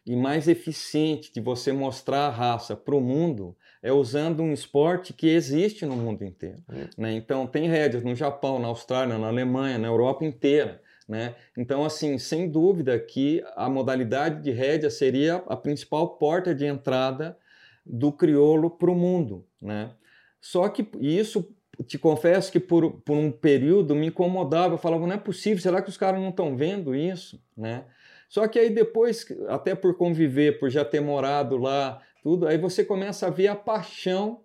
e 0.06 0.16
mais 0.16 0.48
eficiente 0.48 1.32
de 1.32 1.40
você 1.40 1.72
mostrar 1.72 2.28
a 2.28 2.30
raça 2.30 2.76
para 2.76 2.96
o 2.96 3.02
mundo 3.02 3.56
é 3.82 3.92
usando 3.92 4.42
um 4.42 4.52
esporte 4.52 5.14
que 5.14 5.28
existe 5.28 5.86
no 5.86 5.96
mundo 5.96 6.24
inteiro. 6.24 6.58
Uhum. 6.70 6.88
Né? 6.98 7.14
Então, 7.14 7.46
tem 7.46 7.68
rédeas 7.68 8.04
no 8.04 8.16
Japão, 8.16 8.60
na 8.60 8.68
Austrália, 8.68 9.18
na 9.18 9.28
Alemanha, 9.28 9.78
na 9.78 9.88
Europa 9.88 10.26
inteira. 10.26 10.82
Né? 11.08 11.36
Então, 11.58 11.84
assim, 11.84 12.18
sem 12.18 12.50
dúvida 12.50 13.00
que 13.00 13.44
a 13.56 13.70
modalidade 13.70 14.44
de 14.44 14.52
rédea 14.52 14.90
seria 14.90 15.38
a 15.48 15.56
principal 15.56 16.18
porta 16.18 16.54
de 16.54 16.66
entrada 16.66 17.38
do 17.86 18.12
crioulo 18.12 18.70
para 18.70 18.92
o 18.92 18.96
mundo. 18.96 19.46
Né? 19.62 19.92
Só 20.40 20.70
que 20.70 20.88
isso, 21.00 21.52
te 21.88 21.98
confesso 21.98 22.52
que 22.52 22.60
por, 22.60 23.02
por 23.02 23.18
um 23.18 23.32
período 23.32 23.96
me 23.96 24.08
incomodava, 24.08 24.76
eu 24.76 24.78
falava, 24.78 25.08
não 25.08 25.16
é 25.16 25.18
possível, 25.18 25.62
será 25.62 25.82
que 25.82 25.90
os 25.90 25.98
caras 25.98 26.22
não 26.22 26.30
estão 26.30 26.56
vendo 26.56 26.96
isso? 26.96 27.42
Né? 27.58 27.86
Só 28.30 28.48
que 28.48 28.60
aí 28.60 28.70
depois, 28.70 29.26
até 29.48 29.74
por 29.74 29.98
conviver, 29.98 30.60
por 30.60 30.70
já 30.70 30.86
ter 30.86 31.02
morado 31.02 31.58
lá, 31.58 32.00
tudo, 32.22 32.48
aí 32.48 32.60
você 32.60 32.86
começa 32.86 33.26
a 33.26 33.30
ver 33.32 33.48
a 33.48 33.56
paixão 33.56 34.42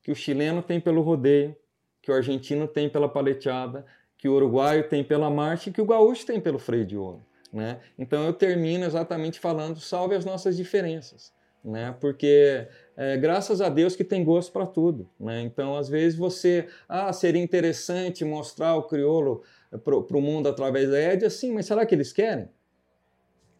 que 0.00 0.12
o 0.12 0.14
chileno 0.14 0.62
tem 0.62 0.80
pelo 0.80 1.02
rodeio, 1.02 1.56
que 2.00 2.12
o 2.12 2.14
argentino 2.14 2.68
tem 2.68 2.88
pela 2.88 3.08
paleteada, 3.08 3.84
que 4.16 4.28
o 4.28 4.34
uruguaio 4.34 4.88
tem 4.88 5.02
pela 5.02 5.28
marcha 5.28 5.68
e 5.68 5.72
que 5.72 5.80
o 5.80 5.86
gaúcho 5.86 6.24
tem 6.24 6.40
pelo 6.40 6.60
freio 6.60 6.86
de 6.86 6.96
ouro. 6.96 7.26
Né? 7.52 7.80
Então 7.98 8.24
eu 8.24 8.32
termino 8.32 8.84
exatamente 8.84 9.40
falando 9.40 9.80
salve 9.80 10.14
as 10.14 10.24
nossas 10.24 10.56
diferenças, 10.56 11.32
né? 11.64 11.94
Porque 12.00 12.66
é, 12.96 13.16
graças 13.16 13.60
a 13.60 13.68
Deus 13.68 13.94
que 13.94 14.02
tem 14.02 14.24
gosto 14.24 14.52
para 14.52 14.66
tudo, 14.66 15.08
né? 15.20 15.40
Então 15.42 15.76
às 15.76 15.88
vezes 15.88 16.18
você, 16.18 16.66
ah, 16.88 17.12
seria 17.12 17.40
interessante 17.40 18.24
mostrar 18.24 18.74
o 18.74 18.82
crioulo 18.82 19.42
para 19.84 20.16
o 20.16 20.20
mundo 20.20 20.48
através 20.48 20.90
da 20.90 20.98
Édia, 20.98 21.30
sim, 21.30 21.52
mas 21.52 21.66
será 21.66 21.86
que 21.86 21.94
eles 21.94 22.12
querem? 22.12 22.48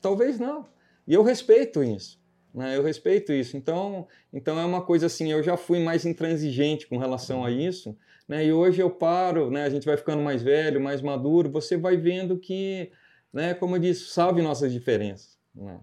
Talvez 0.04 0.38
não. 0.38 0.66
E 1.06 1.14
eu 1.14 1.22
respeito 1.22 1.82
isso. 1.82 2.20
Né? 2.52 2.76
Eu 2.76 2.82
respeito 2.82 3.32
isso. 3.32 3.56
Então, 3.56 4.06
então 4.30 4.58
é 4.58 4.64
uma 4.66 4.82
coisa 4.82 5.06
assim, 5.06 5.32
eu 5.32 5.42
já 5.42 5.56
fui 5.56 5.82
mais 5.82 6.04
intransigente 6.04 6.86
com 6.86 6.98
relação 6.98 7.42
a 7.42 7.50
isso, 7.50 7.96
né? 8.28 8.44
E 8.44 8.52
hoje 8.52 8.82
eu 8.82 8.90
paro, 8.90 9.50
né? 9.50 9.64
A 9.64 9.70
gente 9.70 9.86
vai 9.86 9.96
ficando 9.96 10.22
mais 10.22 10.42
velho, 10.42 10.78
mais 10.78 11.00
maduro, 11.00 11.50
você 11.50 11.78
vai 11.78 11.96
vendo 11.96 12.38
que, 12.38 12.92
né, 13.32 13.54
como 13.54 13.76
eu 13.76 13.80
disse, 13.80 14.10
salve 14.10 14.42
nossas 14.42 14.74
diferenças, 14.74 15.38
né? 15.54 15.80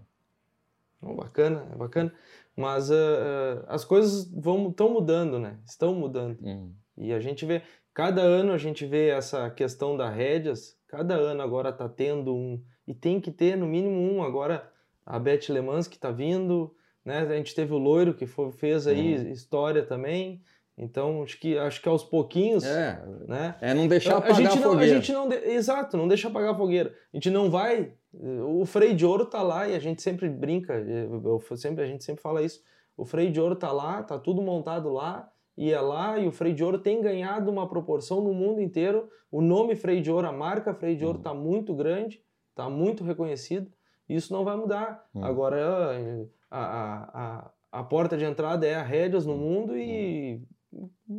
Oh, 1.00 1.14
bacana, 1.14 1.66
é 1.72 1.76
bacana. 1.76 2.14
Mas 2.56 2.90
uh, 2.90 2.94
uh, 2.94 3.64
as 3.66 3.84
coisas 3.84 4.30
vão 4.30 4.68
estão 4.68 4.88
mudando, 4.88 5.40
né? 5.40 5.58
Estão 5.66 5.96
mudando. 5.96 6.38
Uhum. 6.40 6.72
E 6.96 7.12
a 7.12 7.18
gente 7.18 7.44
vê, 7.44 7.62
cada 7.92 8.22
ano 8.22 8.52
a 8.52 8.58
gente 8.58 8.86
vê 8.86 9.08
essa 9.08 9.50
questão 9.50 9.96
das 9.96 10.14
rédeas, 10.14 10.78
cada 10.86 11.16
ano 11.16 11.42
agora 11.42 11.70
está 11.70 11.88
tendo 11.88 12.32
um, 12.32 12.62
e 12.86 12.94
tem 12.94 13.20
que 13.20 13.30
ter 13.30 13.56
no 13.56 13.66
mínimo 13.66 13.96
um. 13.96 14.22
Agora 14.22 14.70
a 15.04 15.18
Beth 15.18 15.48
Lemans 15.48 15.88
que 15.88 15.96
está 15.96 16.10
vindo, 16.10 16.74
né? 17.04 17.20
A 17.20 17.36
gente 17.36 17.54
teve 17.54 17.72
o 17.72 17.78
Loiro 17.78 18.14
que 18.14 18.26
foi, 18.26 18.52
fez 18.52 18.86
aí 18.86 19.16
uhum. 19.16 19.30
história 19.30 19.84
também. 19.84 20.42
Então 20.76 21.22
acho 21.22 21.38
que 21.38 21.58
acho 21.58 21.82
que 21.82 21.88
aos 21.88 22.02
pouquins, 22.02 22.64
é, 22.64 23.02
né? 23.28 23.56
É 23.60 23.74
não 23.74 23.86
deixar 23.86 24.16
apagar 24.16 24.38
a, 24.38 24.42
gente 24.42 24.58
a 24.58 24.62
fogueira. 24.62 24.92
a 24.92 25.00
gente 25.00 25.12
não, 25.12 25.32
exato, 25.32 25.96
não 25.96 26.08
deixa 26.08 26.28
apagar 26.28 26.54
a 26.54 26.56
fogueira. 26.56 26.94
A 27.12 27.16
gente 27.16 27.30
não 27.30 27.50
vai, 27.50 27.92
o 28.12 28.64
freio 28.64 28.94
de 28.94 29.04
ouro 29.04 29.26
tá 29.26 29.42
lá 29.42 29.68
e 29.68 29.74
a 29.74 29.78
gente 29.78 30.00
sempre 30.00 30.28
brinca, 30.28 30.74
eu 30.74 31.40
sempre 31.56 31.84
a 31.84 31.86
gente 31.86 32.02
sempre 32.02 32.22
fala 32.22 32.42
isso. 32.42 32.62
O 32.96 33.04
freio 33.04 33.30
de 33.30 33.40
ouro 33.40 33.54
tá 33.54 33.70
lá, 33.70 34.02
tá 34.02 34.18
tudo 34.18 34.40
montado 34.40 34.90
lá 34.90 35.30
ia 35.56 35.80
lá 35.80 36.18
e 36.18 36.26
o 36.26 36.32
freio 36.32 36.54
de 36.54 36.64
ouro 36.64 36.78
tem 36.78 37.00
ganhado 37.00 37.50
uma 37.50 37.68
proporção 37.68 38.22
no 38.22 38.32
mundo 38.32 38.60
inteiro. 38.60 39.08
O 39.30 39.40
nome 39.40 39.76
freio 39.76 40.02
de 40.02 40.10
ouro, 40.10 40.26
a 40.26 40.32
marca 40.32 40.74
freio 40.74 40.96
de 40.96 41.04
ouro 41.04 41.18
está 41.18 41.32
uhum. 41.32 41.40
muito 41.40 41.74
grande, 41.74 42.22
está 42.52 42.70
muito 42.70 43.02
reconhecido. 43.02 43.70
Isso 44.08 44.32
não 44.32 44.44
vai 44.44 44.56
mudar. 44.56 45.08
Uhum. 45.14 45.24
Agora, 45.24 46.26
a, 46.50 46.64
a, 46.64 47.22
a, 47.22 47.50
a, 47.72 47.84
porta 47.84 48.16
de 48.16 48.24
entrada 48.24 48.66
é 48.66 48.74
a 48.74 48.82
rédeas 48.82 49.26
no 49.26 49.32
uhum. 49.32 49.38
mundo 49.38 49.76
e 49.76 50.42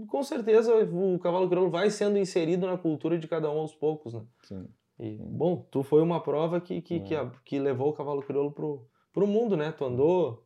com 0.07 0.23
certeza 0.23 0.73
o 0.75 1.19
cavalo 1.19 1.49
crioulo 1.49 1.69
vai 1.69 1.89
sendo 1.89 2.17
inserido 2.17 2.65
na 2.65 2.77
cultura 2.77 3.17
de 3.17 3.27
cada 3.27 3.51
um 3.51 3.59
aos 3.59 3.73
poucos, 3.73 4.13
né? 4.13 4.23
Sim. 4.43 4.67
E, 4.99 5.17
bom, 5.17 5.67
tu 5.71 5.83
foi 5.83 6.01
uma 6.01 6.21
prova 6.21 6.61
que, 6.61 6.81
que, 6.81 6.99
que, 6.99 7.15
a, 7.15 7.29
que, 7.43 7.59
levou 7.59 7.89
o 7.89 7.93
cavalo 7.93 8.21
crioulo 8.21 8.51
pro, 8.51 8.87
pro 9.11 9.27
mundo, 9.27 9.57
né? 9.57 9.71
Tu 9.71 9.83
andou 9.83 10.45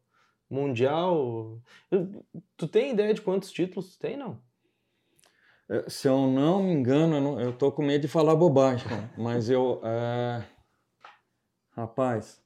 mundial. 0.50 1.60
Tu 2.56 2.68
tem 2.68 2.92
ideia 2.92 3.14
de 3.14 3.22
quantos 3.22 3.52
títulos 3.52 3.96
tu 3.96 4.00
tem, 4.00 4.18
não? 4.18 4.40
É, 5.70 5.90
se 5.90 6.08
eu 6.08 6.28
não 6.28 6.64
me 6.64 6.72
engano, 6.72 7.40
eu, 7.40 7.52
tô 7.52 7.72
com 7.72 7.84
medo 7.84 8.02
de 8.02 8.08
falar 8.08 8.36
bobagem, 8.36 8.88
mas 9.18 9.50
eu. 9.50 9.82
É... 9.84 10.44
Rapaz, 11.78 12.42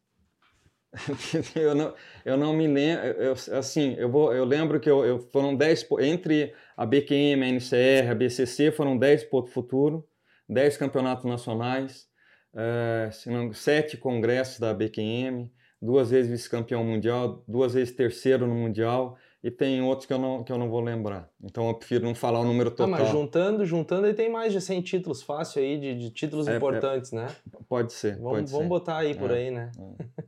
eu, 1.56 1.74
não, 1.74 1.96
eu 2.26 2.36
não 2.36 2.52
me 2.52 2.68
lembro. 2.68 3.06
Eu, 3.06 3.34
assim, 3.58 3.96
eu, 3.98 4.12
vou, 4.12 4.34
eu 4.34 4.44
lembro 4.44 4.78
que 4.78 4.90
eu, 4.90 5.06
eu 5.06 5.20
foram 5.32 5.56
10. 5.56 5.88
Entre 6.02 6.54
a 6.76 6.86
BQM, 6.86 7.42
a 7.42 7.48
NCR, 7.48 8.10
a 8.10 8.16
BCC, 8.16 8.72
foram 8.74 8.98
10 8.98 9.24
ponto 9.24 9.50
futuro, 9.50 10.06
10 10.50 10.76
campeonatos 10.76 11.24
nacionais, 11.24 12.10
é, 12.54 13.10
não, 13.28 13.54
7 13.54 13.96
congressos 13.96 14.60
da 14.60 14.74
BQM, 14.74 15.50
duas 15.82 16.12
vezes 16.12 16.30
vice-campeão 16.30 16.84
mundial, 16.84 17.42
duas 17.48 17.74
vezes 17.74 17.96
terceiro 17.96 18.46
no 18.46 18.54
mundial 18.54 19.18
e 19.44 19.50
tem 19.50 19.82
outros 19.82 20.06
que 20.06 20.14
eu 20.14 20.20
não, 20.20 20.44
que 20.44 20.52
eu 20.52 20.58
não 20.58 20.70
vou 20.70 20.82
lembrar. 20.82 21.30
Então 21.44 21.68
eu 21.68 21.74
prefiro 21.74 22.06
não 22.06 22.14
falar 22.14 22.40
o 22.40 22.46
número 22.46 22.70
total. 22.70 22.94
Ah, 22.94 23.00
mas 23.00 23.10
juntando, 23.10 23.66
juntando, 23.66 24.06
aí 24.06 24.14
tem 24.14 24.32
mais 24.32 24.54
de 24.54 24.62
100 24.62 24.82
títulos 24.82 25.24
fácil 25.24 25.62
aí, 25.62 25.80
de, 25.80 25.98
de 25.98 26.10
títulos 26.12 26.48
é, 26.48 26.54
é 26.54 26.58
importantes, 26.58 27.12
é, 27.12 27.16
né? 27.16 27.28
Pode 27.68 27.94
ser, 27.94 28.18
vamos, 28.18 28.32
pode 28.32 28.52
vamos 28.52 28.66
ser. 28.66 28.70
botar 28.70 28.98
aí 28.98 29.16
por 29.16 29.32
é, 29.32 29.36
aí, 29.36 29.52
né? 29.52 29.72
É. 29.80 30.22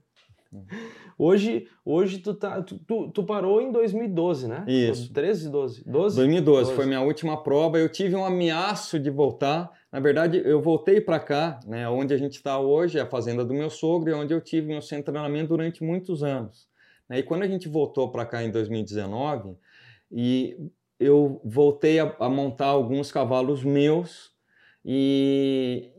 Hoje, 1.18 1.68
hoje 1.86 2.20
tu, 2.20 2.34
tá, 2.34 2.62
tu, 2.62 2.78
tu, 2.80 3.10
tu, 3.10 3.24
parou 3.24 3.62
em 3.62 3.72
2012, 3.72 4.48
né? 4.48 4.64
Isso. 4.68 5.12
13, 5.12 5.50
12? 5.50 5.84
12? 5.86 6.16
2012 6.16 6.64
12. 6.66 6.76
foi 6.76 6.86
minha 6.86 7.02
última 7.02 7.42
prova. 7.42 7.80
Eu 7.80 7.90
tive 7.90 8.16
um 8.16 8.26
ameaço 8.26 9.00
de 9.00 9.10
voltar. 9.10 9.72
Na 9.92 10.00
verdade, 10.00 10.42
eu 10.44 10.62
voltei 10.62 11.00
para 11.00 11.20
cá, 11.20 11.60
né, 11.66 11.88
onde 11.88 12.14
a 12.14 12.18
gente 12.18 12.34
está 12.34 12.60
hoje, 12.60 13.00
a 13.00 13.06
fazenda 13.06 13.46
do 13.46 13.54
meu 13.54 13.70
sogro, 13.70 14.10
e 14.10 14.14
onde 14.14 14.34
eu 14.34 14.42
tive 14.42 14.68
meu 14.68 14.82
centro 14.82 15.06
de 15.06 15.12
treinamento 15.12 15.50
durante 15.50 15.84
muitos 15.84 16.24
anos. 16.24 16.68
Né. 17.14 17.20
E 17.20 17.24
quando 17.24 17.44
a 17.44 17.48
gente 17.48 17.70
voltou 17.70 18.12
para 18.12 18.26
cá 18.26 18.44
em 18.44 18.52
2019, 18.52 19.56
e 20.12 20.58
eu 21.00 21.40
voltei 21.46 22.00
a, 22.00 22.16
a 22.20 22.30
montar 22.30 22.68
alguns 22.68 23.12
cavalos 23.12 23.64
meus 23.64 24.34
e, 24.86 25.92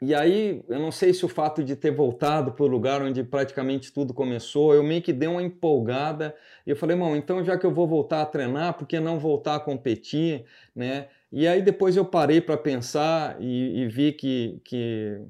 e 0.00 0.14
aí, 0.14 0.64
eu 0.68 0.80
não 0.80 0.90
sei 0.90 1.14
se 1.14 1.24
o 1.24 1.28
fato 1.28 1.62
de 1.62 1.76
ter 1.76 1.92
voltado 1.92 2.52
para 2.52 2.64
o 2.64 2.66
lugar 2.66 3.00
onde 3.02 3.22
praticamente 3.22 3.92
tudo 3.92 4.12
começou, 4.12 4.74
eu 4.74 4.82
meio 4.82 5.00
que 5.00 5.12
dei 5.12 5.28
uma 5.28 5.42
empolgada. 5.42 6.34
E 6.66 6.70
eu 6.70 6.76
falei, 6.76 6.96
bom, 6.96 7.14
então 7.14 7.44
já 7.44 7.56
que 7.56 7.64
eu 7.64 7.72
vou 7.72 7.86
voltar 7.86 8.22
a 8.22 8.26
treinar, 8.26 8.74
por 8.74 8.86
que 8.86 8.98
não 8.98 9.20
voltar 9.20 9.54
a 9.56 9.60
competir, 9.60 10.44
né? 10.74 11.08
E 11.30 11.46
aí 11.46 11.62
depois 11.62 11.96
eu 11.96 12.04
parei 12.04 12.40
para 12.40 12.56
pensar 12.56 13.40
e, 13.40 13.82
e, 13.82 13.88
vi 13.88 14.12
que, 14.12 14.60
que, 14.64 15.20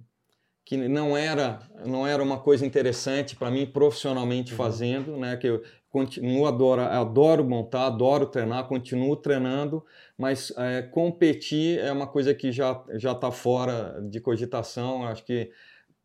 que 0.73 0.89
não 0.89 1.15
era 1.15 1.59
não 1.85 2.07
era 2.07 2.23
uma 2.23 2.39
coisa 2.39 2.65
interessante 2.65 3.37
para 3.37 3.51
mim 3.51 3.67
profissionalmente 3.67 4.53
uhum. 4.53 4.57
fazendo, 4.57 5.19
né? 5.19 5.37
Que 5.37 5.49
eu, 5.49 5.63
continuo 5.91 6.47
adoro, 6.47 6.81
adoro 6.81 7.45
montar, 7.45 7.89
adoro 7.89 8.25
treinar, 8.25 8.67
continuo 8.67 9.15
treinando, 9.15 9.85
mas 10.17 10.51
é, 10.57 10.81
competir 10.81 11.79
é 11.79 11.93
uma 11.93 12.07
coisa 12.07 12.33
que 12.35 12.51
já 12.51 12.83
já 12.95 13.13
está 13.13 13.31
fora 13.31 14.01
de 14.09 14.19
cogitação. 14.19 15.05
Acho 15.05 15.23
que 15.27 15.51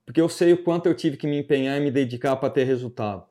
porque 0.05 0.19
eu 0.19 0.27
sei 0.27 0.51
o 0.51 0.61
quanto 0.61 0.87
eu 0.87 0.93
tive 0.93 1.15
que 1.15 1.27
me 1.27 1.37
empenhar 1.39 1.77
e 1.77 1.81
me 1.81 1.89
dedicar 1.89 2.35
para 2.35 2.49
ter 2.49 2.65
resultado. 2.65 3.25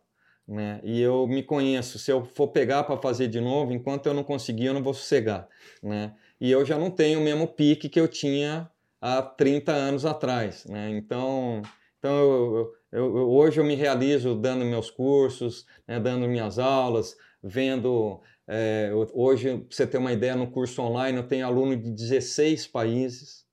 Né? 0.48 0.80
E 0.84 1.02
eu 1.02 1.26
me 1.26 1.42
conheço, 1.42 1.98
se 1.98 2.10
eu 2.10 2.24
for 2.24 2.48
pegar 2.48 2.84
para 2.84 2.96
fazer 2.96 3.28
de 3.28 3.42
novo, 3.42 3.74
enquanto 3.74 4.06
eu 4.06 4.14
não 4.14 4.24
conseguir, 4.24 4.66
eu 4.66 4.74
não 4.74 4.82
vou 4.82 4.94
sossegar. 4.94 5.48
Né? 5.82 6.14
E 6.40 6.50
eu 6.50 6.64
já 6.64 6.78
não 6.78 6.90
tenho 6.90 7.20
o 7.20 7.22
mesmo 7.22 7.46
pique 7.46 7.90
que 7.90 8.00
eu 8.00 8.08
tinha 8.08 8.70
há 9.06 9.22
30 9.22 9.72
anos 9.72 10.04
atrás. 10.04 10.64
Né? 10.66 10.90
Então, 10.90 11.62
então 11.98 12.12
eu, 12.18 12.72
eu, 12.92 13.16
eu, 13.16 13.30
hoje 13.30 13.60
eu 13.60 13.64
me 13.64 13.76
realizo 13.76 14.34
dando 14.34 14.64
meus 14.64 14.90
cursos, 14.90 15.64
né, 15.86 16.00
dando 16.00 16.26
minhas 16.28 16.58
aulas, 16.58 17.16
vendo. 17.42 18.20
É, 18.48 18.90
hoje, 19.12 19.58
para 19.58 19.66
você 19.70 19.86
ter 19.86 19.98
uma 19.98 20.12
ideia, 20.12 20.36
no 20.36 20.50
curso 20.50 20.80
online 20.80 21.18
eu 21.18 21.26
tenho 21.26 21.46
aluno 21.46 21.76
de 21.76 21.90
16 21.90 22.66
países. 22.66 23.44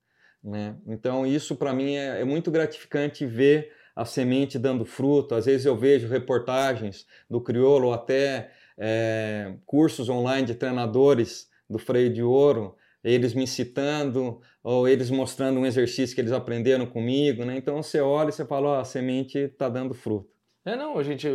Né? 0.42 0.76
Então, 0.86 1.26
isso 1.26 1.56
para 1.56 1.72
mim 1.72 1.94
é, 1.94 2.20
é 2.20 2.24
muito 2.24 2.50
gratificante 2.50 3.24
ver 3.24 3.72
a 3.94 4.04
semente 4.04 4.58
dando 4.58 4.84
fruto. 4.84 5.36
Às 5.36 5.46
vezes 5.46 5.66
eu 5.66 5.76
vejo 5.76 6.08
reportagens 6.08 7.06
do 7.30 7.40
crioulo, 7.40 7.88
ou 7.88 7.92
até 7.92 8.50
é, 8.76 9.54
cursos 9.64 10.08
online 10.08 10.46
de 10.46 10.54
treinadores 10.54 11.48
do 11.70 11.78
freio 11.78 12.12
de 12.12 12.22
ouro, 12.22 12.76
eles 13.04 13.34
me 13.34 13.46
citando 13.46 14.40
ou 14.62 14.88
eles 14.88 15.10
mostrando 15.10 15.60
um 15.60 15.66
exercício 15.66 16.14
que 16.14 16.20
eles 16.22 16.32
aprenderam 16.32 16.86
comigo, 16.86 17.44
né? 17.44 17.56
Então 17.58 17.82
você 17.82 18.00
olha 18.00 18.30
e 18.30 18.32
você 18.32 18.46
fala, 18.46 18.68
ó, 18.68 18.80
a 18.80 18.84
semente 18.84 19.38
está 19.38 19.68
dando 19.68 19.92
fruto. 19.92 20.34
É, 20.66 20.74
não, 20.76 20.96
a 20.96 21.02
gente, 21.02 21.28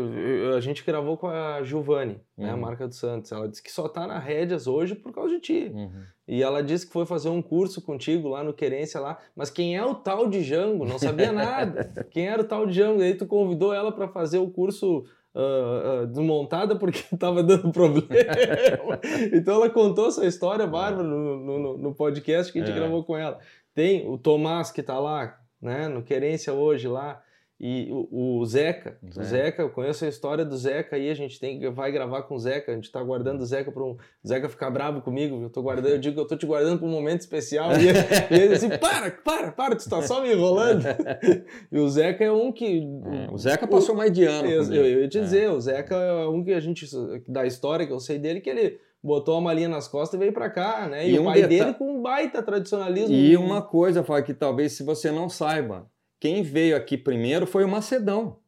a 0.55 0.59
gente 0.59 0.83
gravou 0.83 1.15
com 1.15 1.27
a 1.27 1.61
Giovanni, 1.61 2.19
uhum. 2.35 2.45
né, 2.45 2.49
a 2.49 2.55
uhum. 2.55 2.61
marca 2.61 2.87
do 2.87 2.95
Santos. 2.95 3.31
Ela 3.31 3.47
disse 3.47 3.61
que 3.61 3.71
só 3.71 3.87
tá 3.87 4.07
na 4.07 4.17
rédeas 4.17 4.65
hoje 4.65 4.95
por 4.95 5.13
causa 5.13 5.35
de 5.35 5.39
ti. 5.39 5.71
Uhum. 5.71 6.03
E 6.27 6.41
ela 6.41 6.63
disse 6.63 6.87
que 6.87 6.93
foi 6.93 7.05
fazer 7.05 7.29
um 7.29 7.39
curso 7.39 7.79
contigo 7.79 8.27
lá 8.27 8.43
no 8.43 8.55
Querência 8.55 8.99
lá. 8.99 9.19
Mas 9.35 9.51
quem 9.51 9.77
é 9.77 9.85
o 9.85 9.93
tal 9.93 10.27
de 10.27 10.41
Jango? 10.41 10.83
Não 10.83 10.97
sabia 10.97 11.31
nada. 11.31 11.93
quem 12.09 12.27
era 12.27 12.41
o 12.41 12.45
tal 12.45 12.65
de 12.65 12.73
Jango? 12.73 13.03
Aí 13.03 13.13
tu 13.13 13.27
convidou 13.27 13.71
ela 13.71 13.91
para 13.91 14.07
fazer 14.07 14.39
o 14.39 14.49
curso 14.49 15.05
uh, 15.35 16.03
uh, 16.03 16.07
desmontada 16.07 16.75
porque 16.75 17.03
estava 17.13 17.43
dando 17.43 17.71
problema. 17.71 18.07
então 19.33 19.55
ela 19.55 19.69
contou 19.69 20.07
essa 20.07 20.25
história 20.25 20.65
bárbara 20.65 21.03
no, 21.03 21.37
no, 21.37 21.77
no 21.77 21.95
podcast 21.95 22.51
que 22.51 22.59
a 22.59 22.65
gente 22.65 22.75
é. 22.75 22.79
gravou 22.79 23.03
com 23.03 23.17
ela. 23.17 23.39
Tem 23.73 24.07
o 24.09 24.17
Tomás 24.17 24.71
que 24.71 24.81
está 24.81 24.99
lá, 24.99 25.39
né, 25.61 25.87
no 25.87 26.03
Querência 26.03 26.53
hoje 26.53 26.87
lá. 26.87 27.21
E 27.59 27.89
o, 27.91 28.39
o 28.39 28.45
Zeca, 28.45 28.97
Zeca, 29.03 29.19
o 29.19 29.23
Zeca, 29.23 29.61
eu 29.63 29.69
conheço 29.69 30.05
a 30.05 30.07
história 30.07 30.45
do 30.45 30.57
Zeca 30.57 30.95
aí, 30.95 31.09
a 31.09 31.13
gente 31.13 31.37
tem 31.37 31.69
vai 31.71 31.91
gravar 31.91 32.23
com 32.23 32.35
o 32.35 32.39
Zeca, 32.39 32.71
a 32.71 32.75
gente 32.75 32.89
tá 32.89 33.03
guardando 33.03 33.41
o 33.41 33.45
Zeca 33.45 33.69
para 33.69 33.83
um 33.83 33.97
o 34.23 34.27
Zeca 34.27 34.47
ficar 34.47 34.69
bravo 34.69 35.01
comigo, 35.01 35.41
eu 35.41 35.49
tô 35.49 35.61
guardando, 35.61 35.89
eu 35.89 35.99
digo 35.99 36.15
que 36.15 36.21
eu 36.21 36.27
tô 36.27 36.37
te 36.37 36.45
guardando 36.45 36.79
para 36.79 36.87
um 36.87 36.91
momento 36.91 37.19
especial. 37.19 37.71
E, 37.73 38.33
e 38.33 38.39
ele 38.39 38.53
assim, 38.53 38.69
para, 38.69 39.11
para, 39.11 39.51
para, 39.51 39.75
tu 39.75 39.89
tá 39.89 40.01
só 40.01 40.21
me 40.21 40.31
enrolando. 40.31 40.83
e 41.69 41.77
o 41.77 41.89
Zeca 41.89 42.23
é 42.23 42.31
um 42.31 42.49
que 42.49 42.81
é, 43.05 43.29
o 43.29 43.37
Zeca 43.37 43.67
passou 43.67 43.93
o, 43.93 43.97
mais 43.97 44.11
de 44.13 44.23
ano. 44.23 44.49
Eu, 44.49 44.63
eu, 44.71 44.85
eu 44.85 45.01
ia 45.01 45.09
te 45.09 45.17
é. 45.17 45.21
dizer, 45.21 45.49
o 45.49 45.59
Zeca 45.59 45.95
é 45.95 46.27
um 46.27 46.41
que 46.41 46.53
a 46.53 46.61
gente 46.61 46.85
da 47.27 47.45
história 47.45 47.85
que 47.85 47.91
eu 47.91 47.99
sei 47.99 48.17
dele 48.17 48.39
que 48.39 48.49
ele 48.49 48.79
botou 49.03 49.35
a 49.35 49.41
malinha 49.41 49.67
nas 49.67 49.85
costas 49.85 50.17
e 50.17 50.19
veio 50.19 50.33
para 50.33 50.49
cá, 50.49 50.87
né? 50.87 51.05
E, 51.05 51.15
e 51.15 51.19
um 51.19 51.23
o 51.23 51.25
pai 51.25 51.45
dele 51.45 51.73
com 51.73 51.97
um 51.97 52.01
baita 52.01 52.41
tradicionalismo. 52.41 53.13
E 53.13 53.35
uma 53.35 53.61
coisa, 53.61 54.01
Fábio, 54.01 54.23
que 54.23 54.33
talvez 54.33 54.73
se 54.73 54.83
você 54.83 55.11
não 55.11 55.27
saiba, 55.27 55.89
quem 56.19 56.43
veio 56.43 56.75
aqui 56.75 56.97
primeiro 56.97 57.47
foi 57.47 57.63
o 57.63 57.69
Macedão. 57.69 58.39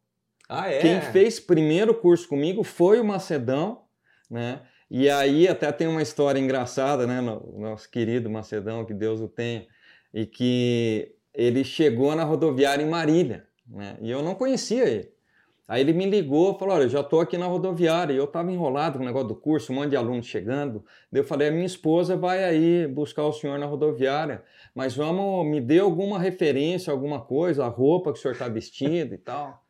Ah, 0.48 0.70
é? 0.70 0.80
Quem 0.80 1.02
fez 1.02 1.40
primeiro 1.40 1.94
curso 1.94 2.28
comigo 2.28 2.64
foi 2.64 3.00
o 3.00 3.06
Macedão, 3.06 3.84
né? 4.30 4.62
E 4.90 5.10
aí 5.10 5.48
até 5.48 5.72
tem 5.72 5.88
uma 5.88 6.02
história 6.02 6.40
engraçada, 6.40 7.08
né? 7.08 7.22
Nosso 7.22 7.90
querido 7.90 8.30
Macedão, 8.30 8.84
que 8.84 8.94
Deus 8.94 9.22
o 9.22 9.30
tenha, 9.30 9.66
e 10.14 10.26
que 10.26 11.16
ele 11.34 11.64
chegou 11.64 12.14
na 12.14 12.26
rodoviária 12.26 12.84
em 12.84 12.90
Marília, 12.90 13.48
né? 13.66 13.98
E 14.02 14.12
eu 14.12 14.22
não 14.22 14.36
conhecia 14.36 14.84
ele. 14.84 15.10
Aí 15.72 15.80
ele 15.80 15.94
me 15.94 16.06
ligou, 16.06 16.60
falou: 16.60 16.76
Olha, 16.76 16.84
eu 16.84 16.90
já 16.90 17.00
estou 17.00 17.22
aqui 17.22 17.38
na 17.38 17.46
rodoviária. 17.46 18.12
E 18.12 18.18
eu 18.18 18.26
estava 18.26 18.52
enrolado 18.52 18.98
com 18.98 19.06
o 19.06 19.08
negócio 19.08 19.30
do 19.30 19.36
curso, 19.36 19.72
um 19.72 19.76
monte 19.76 19.92
de 19.92 19.96
alunos 19.96 20.26
chegando. 20.26 20.84
Daí 21.10 21.22
eu 21.22 21.26
falei: 21.26 21.48
A 21.48 21.52
minha 21.52 21.66
esposa 21.66 22.18
vai 22.18 22.44
aí 22.44 22.86
buscar 22.88 23.24
o 23.24 23.32
senhor 23.32 23.58
na 23.58 23.66
rodoviária, 23.66 24.44
mas 24.76 24.94
vamos, 24.94 25.46
me 25.46 25.62
dê 25.62 25.80
alguma 25.80 26.20
referência, 26.20 26.92
alguma 26.92 27.22
coisa, 27.22 27.64
a 27.64 27.70
roupa 27.70 28.12
que 28.12 28.20
o 28.20 28.22
senhor 28.22 28.34
está 28.34 28.50
vestido 28.50 29.16
e 29.16 29.18
tal. 29.18 29.64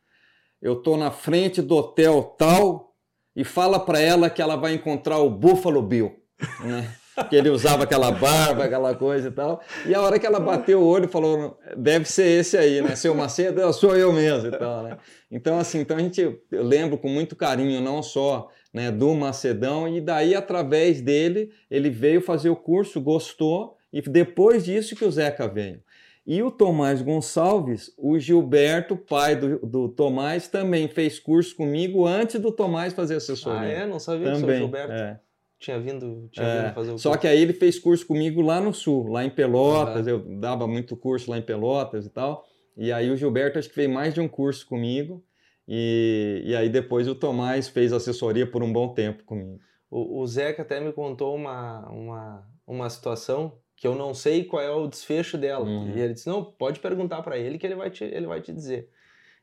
Eu 0.60 0.72
estou 0.72 0.96
na 0.96 1.12
frente 1.12 1.62
do 1.62 1.76
hotel 1.76 2.34
tal 2.36 2.96
e 3.36 3.44
fala 3.44 3.78
para 3.78 4.00
ela 4.00 4.28
que 4.28 4.42
ela 4.42 4.56
vai 4.56 4.74
encontrar 4.74 5.18
o 5.18 5.30
Buffalo 5.30 5.82
Bill, 5.82 6.16
né? 6.64 6.92
Que 7.28 7.36
ele 7.36 7.50
usava 7.50 7.84
aquela 7.84 8.10
barba, 8.10 8.64
aquela 8.64 8.94
coisa 8.94 9.28
e 9.28 9.30
tal. 9.30 9.60
E 9.86 9.94
a 9.94 10.00
hora 10.00 10.18
que 10.18 10.26
ela 10.26 10.40
bateu 10.40 10.80
o 10.80 10.86
olho, 10.86 11.08
falou: 11.08 11.58
deve 11.76 12.04
ser 12.06 12.40
esse 12.40 12.56
aí, 12.56 12.80
né? 12.80 12.96
Seu 12.96 13.14
Macedo, 13.14 13.72
sou 13.72 13.96
eu 13.96 14.12
mesmo 14.12 14.48
e 14.48 14.58
tal, 14.58 14.82
né? 14.82 14.98
Então, 15.30 15.58
assim, 15.58 15.80
então 15.80 15.96
a 15.96 16.00
gente 16.00 16.20
eu 16.20 16.62
lembro 16.62 16.98
com 16.98 17.08
muito 17.08 17.36
carinho, 17.36 17.80
não 17.80 18.02
só 18.02 18.50
né, 18.72 18.90
do 18.90 19.14
Macedão, 19.14 19.86
e 19.86 20.00
daí, 20.00 20.34
através 20.34 21.00
dele, 21.00 21.50
ele 21.70 21.90
veio 21.90 22.22
fazer 22.22 22.48
o 22.48 22.56
curso, 22.56 23.00
gostou, 23.00 23.76
e 23.92 24.00
depois 24.00 24.64
disso 24.64 24.96
que 24.96 25.04
o 25.04 25.10
Zeca 25.10 25.46
veio. 25.46 25.82
E 26.24 26.42
o 26.42 26.50
Tomás 26.50 27.02
Gonçalves, 27.02 27.92
o 27.98 28.18
Gilberto, 28.18 28.96
pai 28.96 29.34
do, 29.34 29.58
do 29.58 29.88
Tomás, 29.88 30.46
também 30.46 30.88
fez 30.88 31.18
curso 31.18 31.56
comigo 31.56 32.06
antes 32.06 32.40
do 32.40 32.52
Tomás 32.52 32.92
fazer 32.92 33.16
assessoria. 33.16 33.60
Ah, 33.60 33.82
é? 33.82 33.86
Não 33.86 33.98
sabia 33.98 34.32
também, 34.32 34.40
que 34.40 34.52
o 34.52 34.58
Gilberto. 34.58 34.92
É. 34.92 35.20
tinha 35.62 35.80
vindo, 35.80 36.28
tinha 36.30 36.46
é, 36.46 36.62
vindo 36.62 36.74
fazer 36.74 36.90
o 36.90 36.92
curso. 36.92 37.02
Só 37.08 37.16
que 37.16 37.26
aí 37.26 37.40
ele 37.40 37.52
fez 37.52 37.78
curso 37.78 38.06
comigo 38.06 38.42
lá 38.42 38.60
no 38.60 38.74
sul, 38.74 39.08
lá 39.08 39.24
em 39.24 39.30
Pelotas, 39.30 40.06
eu 40.06 40.18
dava 40.38 40.66
muito 40.66 40.96
curso 40.96 41.30
lá 41.30 41.38
em 41.38 41.42
Pelotas 41.42 42.04
e 42.04 42.10
tal. 42.10 42.44
E 42.76 42.92
aí 42.92 43.10
o 43.10 43.16
Gilberto 43.16 43.58
acho 43.58 43.68
que 43.68 43.74
fez 43.74 43.88
mais 43.88 44.12
de 44.12 44.20
um 44.20 44.28
curso 44.28 44.66
comigo. 44.66 45.24
E, 45.66 46.42
e 46.44 46.56
aí 46.56 46.68
depois 46.68 47.06
o 47.06 47.14
Tomás 47.14 47.68
fez 47.68 47.92
assessoria 47.92 48.46
por 48.46 48.62
um 48.62 48.72
bom 48.72 48.92
tempo 48.92 49.22
comigo. 49.24 49.60
O, 49.88 50.20
o 50.20 50.26
Zeca 50.26 50.62
até 50.62 50.80
me 50.80 50.92
contou 50.92 51.34
uma, 51.34 51.88
uma, 51.88 52.48
uma 52.66 52.90
situação 52.90 53.58
que 53.76 53.86
eu 53.86 53.94
não 53.94 54.12
sei 54.14 54.44
qual 54.44 54.62
é 54.62 54.70
o 54.70 54.88
desfecho 54.88 55.38
dela. 55.38 55.64
Uhum. 55.64 55.96
E 55.96 56.00
ele 56.00 56.14
disse: 56.14 56.26
Não, 56.26 56.44
pode 56.44 56.80
perguntar 56.80 57.22
para 57.22 57.38
ele 57.38 57.58
que 57.58 57.66
ele 57.66 57.76
vai 57.76 57.90
te, 57.90 58.04
ele 58.04 58.26
vai 58.26 58.40
te 58.40 58.52
dizer. 58.52 58.88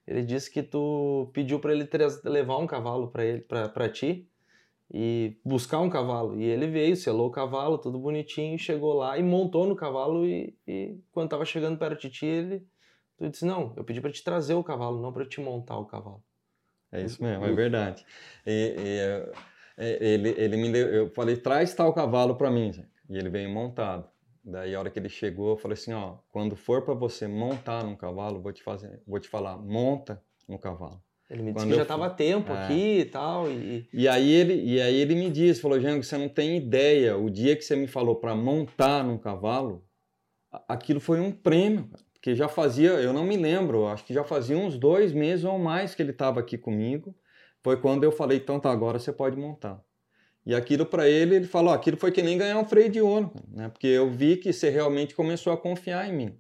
Ele 0.05 0.23
disse 0.23 0.51
que 0.51 0.63
tu 0.63 1.29
pediu 1.33 1.59
para 1.59 1.71
ele 1.71 1.87
levar 2.25 2.57
um 2.57 2.67
cavalo 2.67 3.09
para 3.09 3.23
ele, 3.23 3.41
para 3.41 3.89
ti 3.89 4.27
e 4.91 5.39
buscar 5.45 5.79
um 5.79 5.89
cavalo. 5.89 6.39
E 6.39 6.43
ele 6.43 6.67
veio, 6.67 6.95
selou 6.95 7.27
o 7.27 7.31
cavalo, 7.31 7.77
tudo 7.77 7.99
bonitinho, 7.99 8.57
chegou 8.57 8.93
lá 8.93 9.17
e 9.17 9.23
montou 9.23 9.67
no 9.67 9.75
cavalo. 9.75 10.25
E, 10.25 10.57
e 10.67 10.99
quando 11.11 11.27
estava 11.27 11.45
chegando 11.45 11.77
perto 11.77 12.01
de 12.01 12.09
ti, 12.09 12.25
ele 12.25 12.67
tu 13.17 13.29
disse: 13.29 13.45
Não, 13.45 13.73
eu 13.75 13.83
pedi 13.83 14.01
para 14.01 14.11
te 14.11 14.23
trazer 14.23 14.53
o 14.53 14.63
cavalo, 14.63 15.01
não 15.01 15.13
para 15.13 15.25
te 15.25 15.39
montar 15.39 15.77
o 15.77 15.85
cavalo. 15.85 16.23
É 16.91 17.03
isso 17.03 17.21
mesmo, 17.23 17.45
é 17.45 17.51
verdade. 17.51 18.03
E, 18.45 18.75
e, 18.77 19.33
é, 19.77 20.03
ele, 20.03 20.29
ele 20.37 20.57
me 20.57 20.71
deu, 20.71 20.87
eu 20.87 21.09
falei: 21.11 21.37
traz 21.37 21.73
tal 21.73 21.93
cavalo 21.93 22.35
para 22.35 22.49
mim, 22.49 22.71
e 23.09 23.17
ele 23.17 23.29
veio 23.29 23.49
montado. 23.49 24.09
Daí 24.43 24.73
a 24.73 24.79
hora 24.79 24.89
que 24.89 24.97
ele 24.97 25.09
chegou, 25.09 25.51
eu 25.51 25.57
falei 25.57 25.73
assim, 25.73 25.93
ó, 25.93 26.17
quando 26.29 26.55
for 26.55 26.83
para 26.83 26.93
você 26.93 27.27
montar 27.27 27.83
num 27.83 27.95
cavalo, 27.95 28.41
vou 28.41 28.51
te 28.51 28.63
fazer, 28.63 29.01
vou 29.05 29.19
te 29.19 29.27
falar, 29.27 29.57
monta 29.57 30.23
no 30.47 30.57
cavalo. 30.57 31.03
Ele 31.29 31.43
me 31.43 31.53
disse 31.53 31.65
Quando 31.65 31.69
que 31.69 31.75
já 31.75 31.83
estava 31.83 32.09
tempo 32.09 32.51
é. 32.51 32.63
aqui 32.63 32.99
e 32.99 33.05
tal. 33.05 33.49
E... 33.51 33.87
e 33.93 34.07
aí 34.07 34.31
ele 34.31 34.55
e 34.55 34.81
aí 34.81 34.95
ele 34.95 35.13
me 35.13 35.29
disse, 35.29 35.61
falou, 35.61 35.79
Jango, 35.79 36.03
você 36.03 36.17
não 36.17 36.27
tem 36.27 36.57
ideia, 36.57 37.15
o 37.17 37.29
dia 37.29 37.55
que 37.55 37.61
você 37.61 37.75
me 37.75 37.87
falou 37.87 38.15
para 38.15 38.35
montar 38.35 39.03
num 39.03 39.17
cavalo, 39.17 39.85
aquilo 40.67 40.99
foi 40.99 41.19
um 41.19 41.31
prêmio, 41.31 41.87
porque 42.13 42.35
já 42.35 42.47
fazia, 42.47 42.89
eu 42.89 43.13
não 43.13 43.23
me 43.23 43.37
lembro, 43.37 43.87
acho 43.87 44.03
que 44.03 44.13
já 44.13 44.23
fazia 44.23 44.57
uns 44.57 44.77
dois 44.77 45.13
meses 45.13 45.45
ou 45.45 45.59
mais 45.59 45.93
que 45.93 46.01
ele 46.01 46.11
estava 46.11 46.39
aqui 46.39 46.57
comigo. 46.57 47.15
Foi 47.61 47.79
quando 47.79 48.03
eu 48.03 48.11
falei, 48.11 48.37
então 48.37 48.59
tá, 48.59 48.71
agora 48.71 48.97
você 48.97 49.11
pode 49.11 49.37
montar. 49.37 49.83
E 50.45 50.55
aquilo 50.55 50.85
para 50.85 51.07
ele, 51.07 51.35
ele 51.35 51.45
falou, 51.45 51.73
aquilo 51.73 51.97
foi 51.97 52.11
que 52.11 52.23
nem 52.23 52.37
ganhar 52.37 52.57
um 52.57 52.65
freio 52.65 52.89
de 52.89 53.01
ouro, 53.01 53.31
né? 53.49 53.69
Porque 53.69 53.87
eu 53.87 54.09
vi 54.09 54.37
que 54.37 54.51
você 54.51 54.69
realmente 54.69 55.13
começou 55.13 55.53
a 55.53 55.57
confiar 55.57 56.07
em 56.09 56.13
mim. 56.13 56.39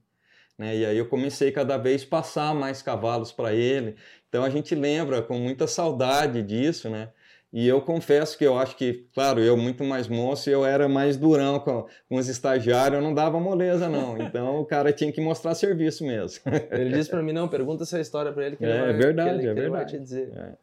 Né? 0.59 0.75
E 0.75 0.85
aí 0.85 0.97
eu 0.97 1.05
comecei 1.05 1.53
cada 1.53 1.77
vez 1.77 2.03
passar 2.03 2.53
mais 2.53 2.81
cavalos 2.81 3.31
para 3.31 3.53
ele. 3.53 3.95
Então 4.27 4.43
a 4.43 4.49
gente 4.49 4.75
lembra 4.75 5.21
com 5.21 5.39
muita 5.39 5.65
saudade 5.65 6.43
disso, 6.43 6.89
né? 6.89 7.09
E 7.51 7.67
eu 7.67 7.81
confesso 7.81 8.37
que 8.37 8.45
eu 8.45 8.59
acho 8.59 8.75
que, 8.75 9.07
claro, 9.11 9.39
eu 9.39 9.57
muito 9.57 9.83
mais 9.83 10.07
moço, 10.07 10.51
eu 10.51 10.63
era 10.63 10.87
mais 10.87 11.17
durão 11.17 11.59
com, 11.59 11.87
com 12.07 12.15
os 12.15 12.27
estagiários, 12.27 12.99
eu 12.99 13.03
não 13.03 13.11
dava 13.11 13.39
moleza 13.39 13.89
não. 13.89 14.15
Então 14.21 14.59
o 14.59 14.65
cara 14.65 14.93
tinha 14.93 15.11
que 15.11 15.19
mostrar 15.19 15.55
serviço 15.55 16.05
mesmo. 16.05 16.43
Ele 16.69 16.91
disse 16.91 17.09
para 17.09 17.23
mim, 17.23 17.33
não, 17.33 17.47
pergunta 17.47 17.83
essa 17.83 17.99
história 17.99 18.31
para 18.31 18.45
ele 18.45 18.55
que 18.55 18.65
é, 18.65 18.69
ele 18.69 18.79
vai, 18.79 18.93
verdade, 18.93 19.29
que 19.29 19.35
ele, 19.35 19.47
é 19.47 19.53
que 19.53 19.61
verdade. 19.61 19.61
ele 19.61 19.69
vai 19.69 19.85
te 19.85 19.97
dizer. 19.97 20.31
É. 20.35 20.53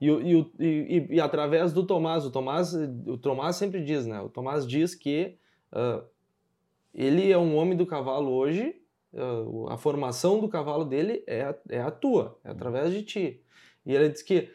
E, 0.00 0.08
e, 0.08 0.52
e, 0.60 1.06
e, 1.16 1.20
através 1.20 1.72
do 1.72 1.84
Tomás, 1.84 2.24
o 2.24 2.30
Tomás, 2.30 2.72
o 2.72 3.18
Tomás 3.18 3.56
sempre 3.56 3.82
diz, 3.82 4.06
né? 4.06 4.20
O 4.20 4.28
Tomás 4.28 4.64
diz 4.64 4.94
que 4.94 5.34
uh, 5.72 6.04
ele 6.94 7.32
é 7.32 7.36
um 7.36 7.56
homem 7.56 7.76
do 7.76 7.84
cavalo 7.84 8.30
hoje, 8.30 8.76
a 9.68 9.76
formação 9.76 10.40
do 10.40 10.48
cavalo 10.48 10.84
dele 10.84 11.24
é, 11.26 11.54
é 11.68 11.80
a 11.80 11.90
tua, 11.90 12.38
é 12.44 12.50
através 12.50 12.92
de 12.92 13.02
ti. 13.02 13.42
E 13.84 13.94
ele 13.94 14.08
diz 14.08 14.22
que 14.22 14.50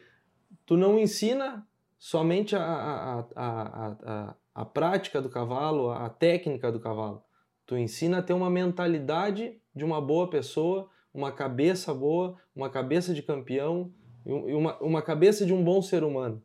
tu 0.64 0.76
não 0.76 0.98
ensina 0.98 1.66
somente 1.98 2.54
a, 2.54 2.62
a, 2.62 3.18
a, 3.34 3.96
a, 4.04 4.34
a 4.54 4.64
prática 4.64 5.20
do 5.20 5.28
cavalo, 5.28 5.90
a 5.90 6.08
técnica 6.08 6.70
do 6.70 6.78
cavalo. 6.78 7.22
Tu 7.66 7.76
ensina 7.76 8.18
a 8.18 8.22
ter 8.22 8.32
uma 8.32 8.50
mentalidade 8.50 9.58
de 9.74 9.84
uma 9.84 10.00
boa 10.00 10.28
pessoa, 10.28 10.88
uma 11.12 11.32
cabeça 11.32 11.92
boa, 11.92 12.36
uma 12.54 12.70
cabeça 12.70 13.14
de 13.14 13.22
campeão, 13.22 13.92
e 14.26 14.54
uma, 14.54 14.78
uma 14.78 15.02
cabeça 15.02 15.44
de 15.44 15.52
um 15.52 15.62
bom 15.62 15.82
ser 15.82 16.02
humano. 16.02 16.42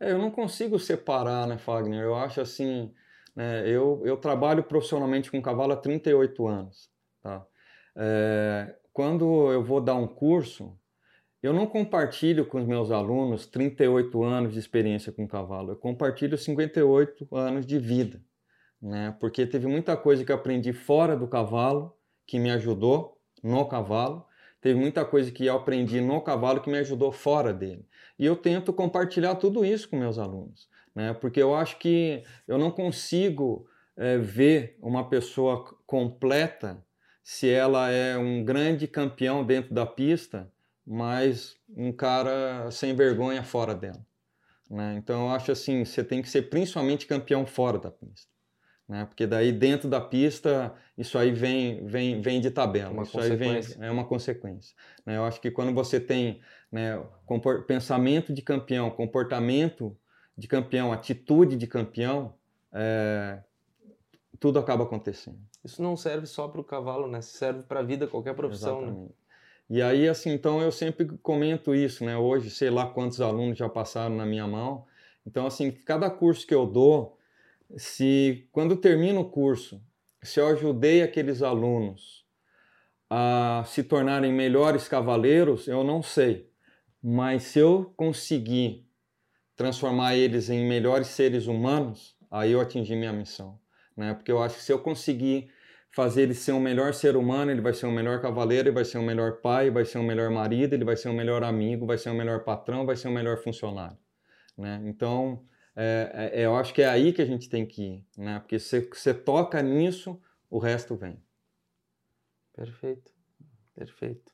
É, 0.00 0.12
eu 0.12 0.18
não 0.18 0.30
consigo 0.30 0.78
separar, 0.78 1.46
né, 1.46 1.58
Fagner? 1.58 2.02
Eu 2.02 2.14
acho 2.14 2.40
assim, 2.40 2.92
né, 3.34 3.68
eu, 3.68 4.00
eu 4.04 4.16
trabalho 4.16 4.62
profissionalmente 4.62 5.30
com 5.30 5.42
cavalo 5.42 5.72
há 5.72 5.76
38 5.76 6.46
anos, 6.46 6.90
tá? 7.22 7.46
É, 7.96 8.74
quando 8.92 9.52
eu 9.52 9.62
vou 9.62 9.80
dar 9.80 9.94
um 9.94 10.06
curso, 10.06 10.78
eu 11.42 11.52
não 11.52 11.66
compartilho 11.66 12.46
com 12.46 12.58
os 12.58 12.66
meus 12.66 12.90
alunos 12.90 13.46
38 13.46 14.22
anos 14.22 14.52
de 14.52 14.58
experiência 14.58 15.12
com 15.12 15.26
cavalo, 15.26 15.72
eu 15.72 15.76
compartilho 15.76 16.36
58 16.36 17.28
anos 17.34 17.66
de 17.66 17.78
vida, 17.78 18.20
né? 18.80 19.16
Porque 19.20 19.46
teve 19.46 19.66
muita 19.66 19.96
coisa 19.96 20.24
que 20.24 20.32
eu 20.32 20.36
aprendi 20.36 20.72
fora 20.72 21.16
do 21.16 21.28
cavalo 21.28 21.96
que 22.26 22.38
me 22.38 22.50
ajudou 22.50 23.18
no 23.42 23.66
cavalo 23.66 24.28
Teve 24.60 24.78
muita 24.78 25.04
coisa 25.04 25.30
que 25.30 25.46
eu 25.46 25.54
aprendi 25.54 26.00
no 26.00 26.20
cavalo 26.20 26.60
que 26.60 26.70
me 26.70 26.78
ajudou 26.78 27.12
fora 27.12 27.52
dele. 27.52 27.86
E 28.18 28.26
eu 28.26 28.34
tento 28.34 28.72
compartilhar 28.72 29.36
tudo 29.36 29.64
isso 29.64 29.88
com 29.88 29.96
meus 29.96 30.18
alunos, 30.18 30.68
né? 30.94 31.14
porque 31.14 31.40
eu 31.40 31.54
acho 31.54 31.78
que 31.78 32.24
eu 32.46 32.58
não 32.58 32.70
consigo 32.70 33.68
é, 33.96 34.18
ver 34.18 34.76
uma 34.82 35.08
pessoa 35.08 35.64
completa 35.86 36.84
se 37.30 37.50
ela 37.50 37.90
é 37.90 38.16
um 38.16 38.42
grande 38.42 38.88
campeão 38.88 39.44
dentro 39.44 39.74
da 39.74 39.84
pista, 39.84 40.50
mas 40.86 41.58
um 41.76 41.92
cara 41.92 42.70
sem 42.70 42.94
vergonha 42.96 43.42
fora 43.42 43.74
dela. 43.74 44.00
Né? 44.70 44.94
Então 44.96 45.26
eu 45.26 45.34
acho 45.34 45.52
assim, 45.52 45.84
você 45.84 46.02
tem 46.02 46.22
que 46.22 46.28
ser 46.30 46.48
principalmente 46.48 47.06
campeão 47.06 47.44
fora 47.44 47.78
da 47.78 47.90
pista 47.90 48.38
né? 48.88 49.04
Porque 49.04 49.26
daí 49.26 49.52
dentro 49.52 49.88
da 49.88 50.00
pista 50.00 50.74
isso 50.96 51.18
aí 51.18 51.30
vem 51.30 51.84
vem 51.86 52.22
vem 52.22 52.40
de 52.40 52.50
tabela, 52.50 52.90
uma 52.90 53.02
isso 53.02 53.20
aí 53.20 53.36
vem 53.36 53.60
é 53.80 53.90
uma 53.90 54.04
consequência. 54.04 54.74
Né? 55.04 55.18
Eu 55.18 55.24
acho 55.24 55.40
que 55.40 55.50
quando 55.50 55.74
você 55.74 56.00
tem 56.00 56.40
né, 56.72 56.98
pensamento 57.66 58.32
de 58.32 58.40
campeão, 58.40 58.90
comportamento 58.90 59.94
de 60.36 60.48
campeão, 60.48 60.92
atitude 60.92 61.56
de 61.56 61.66
campeão, 61.66 62.34
é, 62.72 63.40
tudo 64.40 64.58
acaba 64.58 64.84
acontecendo. 64.84 65.47
Isso 65.64 65.82
não 65.82 65.96
serve 65.96 66.26
só 66.26 66.48
para 66.48 66.60
o 66.60 66.64
cavalo, 66.64 67.08
né? 67.08 67.20
Serve 67.20 67.62
para 67.62 67.80
a 67.80 67.82
vida, 67.82 68.06
qualquer 68.06 68.34
profissão. 68.34 68.80
Né? 68.80 69.08
E 69.70 69.82
aí, 69.82 70.08
assim, 70.08 70.30
então 70.30 70.62
eu 70.62 70.72
sempre 70.72 71.06
comento 71.18 71.74
isso, 71.74 72.04
né? 72.04 72.16
Hoje, 72.16 72.50
sei 72.50 72.70
lá 72.70 72.86
quantos 72.86 73.20
alunos 73.20 73.58
já 73.58 73.68
passaram 73.68 74.16
na 74.16 74.24
minha 74.24 74.46
mão. 74.46 74.86
Então, 75.26 75.46
assim, 75.46 75.70
cada 75.70 76.08
curso 76.10 76.46
que 76.46 76.54
eu 76.54 76.64
dou, 76.64 77.18
se 77.76 78.48
quando 78.50 78.76
termina 78.76 79.20
o 79.20 79.28
curso, 79.28 79.82
se 80.22 80.40
eu 80.40 80.46
ajudei 80.46 81.02
aqueles 81.02 81.42
alunos 81.42 82.26
a 83.10 83.62
se 83.66 83.82
tornarem 83.82 84.32
melhores 84.32 84.88
cavaleiros, 84.88 85.68
eu 85.68 85.84
não 85.84 86.02
sei. 86.02 86.50
Mas 87.02 87.44
se 87.44 87.58
eu 87.58 87.92
conseguir 87.96 88.86
transformar 89.54 90.16
eles 90.16 90.50
em 90.50 90.66
melhores 90.66 91.08
seres 91.08 91.46
humanos, 91.46 92.16
aí 92.30 92.52
eu 92.52 92.60
atingi 92.60 92.94
minha 92.94 93.12
missão. 93.12 93.58
Né? 93.98 94.14
Porque 94.14 94.30
eu 94.30 94.40
acho 94.40 94.54
que 94.54 94.62
se 94.62 94.72
eu 94.72 94.78
conseguir 94.78 95.50
fazer 95.90 96.22
ele 96.22 96.34
ser 96.34 96.52
um 96.52 96.60
melhor 96.60 96.94
ser 96.94 97.16
humano, 97.16 97.50
ele 97.50 97.60
vai 97.60 97.74
ser 97.74 97.86
um 97.86 97.90
melhor 97.90 98.22
cavaleiro, 98.22 98.68
ele 98.68 98.74
vai 98.74 98.84
ser 98.84 98.96
um 98.96 99.02
melhor 99.02 99.40
pai, 99.40 99.70
vai 99.70 99.84
ser 99.84 99.98
um 99.98 100.04
melhor 100.04 100.30
marido, 100.30 100.72
ele 100.72 100.84
vai 100.84 100.96
ser 100.96 101.08
um 101.08 101.12
melhor 101.12 101.42
amigo, 101.42 101.84
vai 101.84 101.98
ser 101.98 102.10
um 102.10 102.16
melhor 102.16 102.44
patrão, 102.44 102.86
vai 102.86 102.94
ser 102.94 103.08
um 103.08 103.12
melhor 103.12 103.38
funcionário. 103.38 103.98
Né? 104.56 104.80
Então, 104.84 105.44
é, 105.74 106.30
é, 106.32 106.46
eu 106.46 106.54
acho 106.54 106.72
que 106.72 106.80
é 106.80 106.86
aí 106.86 107.12
que 107.12 107.20
a 107.20 107.24
gente 107.24 107.48
tem 107.48 107.66
que 107.66 107.82
ir, 107.82 108.04
né? 108.16 108.38
Porque 108.38 108.60
se 108.60 108.80
você 108.80 109.12
toca 109.12 109.60
nisso, 109.60 110.20
o 110.48 110.58
resto 110.58 110.94
vem. 110.94 111.20
Perfeito, 112.54 113.10
perfeito. 113.74 114.32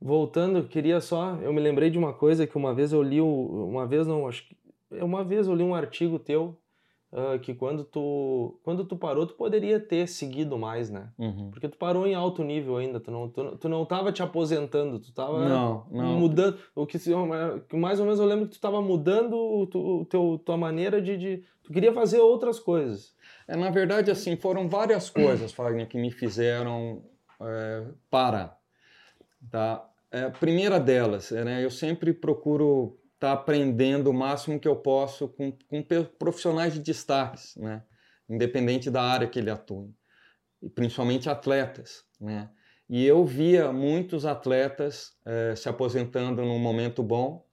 Voltando, 0.00 0.66
queria 0.66 1.00
só, 1.00 1.36
eu 1.36 1.52
me 1.52 1.60
lembrei 1.60 1.90
de 1.90 1.98
uma 1.98 2.12
coisa 2.12 2.46
que 2.46 2.56
uma 2.56 2.74
vez 2.74 2.92
eu 2.92 3.02
li, 3.02 3.20
uma 3.20 3.86
vez 3.86 4.06
não, 4.06 4.26
acho 4.26 4.46
que 4.48 4.56
uma 4.90 5.24
vez 5.24 5.46
eu 5.46 5.54
li 5.54 5.62
um 5.62 5.74
artigo 5.74 6.18
teu 6.18 6.56
uh, 7.12 7.38
que 7.38 7.54
quando 7.54 7.84
tu, 7.84 8.58
quando 8.62 8.84
tu 8.84 8.96
parou, 8.96 9.26
tu 9.26 9.34
poderia 9.34 9.80
ter 9.80 10.06
seguido 10.06 10.58
mais, 10.58 10.90
né? 10.90 11.10
Uhum. 11.18 11.50
Porque 11.50 11.68
tu 11.68 11.76
parou 11.76 12.06
em 12.06 12.14
alto 12.14 12.42
nível 12.42 12.76
ainda, 12.76 13.00
tu 13.00 13.10
não, 13.10 13.28
tu, 13.28 13.56
tu 13.56 13.68
não 13.68 13.84
tava 13.84 14.12
te 14.12 14.22
aposentando, 14.22 14.98
tu 14.98 15.12
tava 15.12 15.48
não, 15.48 15.86
não. 15.90 16.18
mudando. 16.18 16.58
O 16.74 16.86
que, 16.86 16.98
mais 17.74 17.98
ou 18.00 18.06
menos 18.06 18.20
eu 18.20 18.26
lembro 18.26 18.46
que 18.46 18.56
tu 18.56 18.60
tava 18.60 18.80
mudando 18.80 19.36
o, 19.36 19.66
tu, 19.66 20.04
teu, 20.06 20.40
tua 20.44 20.56
maneira 20.56 21.00
de, 21.00 21.16
de. 21.16 21.44
Tu 21.62 21.72
queria 21.72 21.92
fazer 21.92 22.20
outras 22.20 22.58
coisas. 22.58 23.14
É, 23.46 23.56
na 23.56 23.70
verdade, 23.70 24.10
assim, 24.10 24.36
foram 24.36 24.68
várias 24.68 25.10
coisas, 25.10 25.52
Fagner, 25.52 25.88
que 25.88 25.98
me 25.98 26.10
fizeram 26.10 27.02
é, 27.40 27.84
parar. 28.10 28.58
Tá? 29.50 29.88
É, 30.10 30.28
primeira 30.30 30.80
delas, 30.80 31.30
né, 31.30 31.62
eu 31.62 31.70
sempre 31.70 32.12
procuro 32.12 32.98
estar 33.18 33.28
tá 33.28 33.32
aprendendo 33.32 34.10
o 34.10 34.14
máximo 34.14 34.60
que 34.60 34.68
eu 34.68 34.76
posso 34.76 35.28
com, 35.28 35.50
com 35.50 35.82
profissionais 36.18 36.72
de 36.72 36.78
destaques, 36.78 37.56
né? 37.56 37.82
independente 38.28 38.90
da 38.90 39.02
área 39.02 39.26
que 39.26 39.40
ele 39.40 39.50
atue, 39.50 39.92
e 40.62 40.70
principalmente 40.70 41.28
atletas. 41.28 42.04
Né? 42.20 42.48
E 42.88 43.04
eu 43.04 43.24
via 43.24 43.72
muitos 43.72 44.24
atletas 44.24 45.16
eh, 45.26 45.54
se 45.56 45.68
aposentando 45.68 46.42
num 46.42 46.58
momento 46.58 47.02
bom 47.02 47.44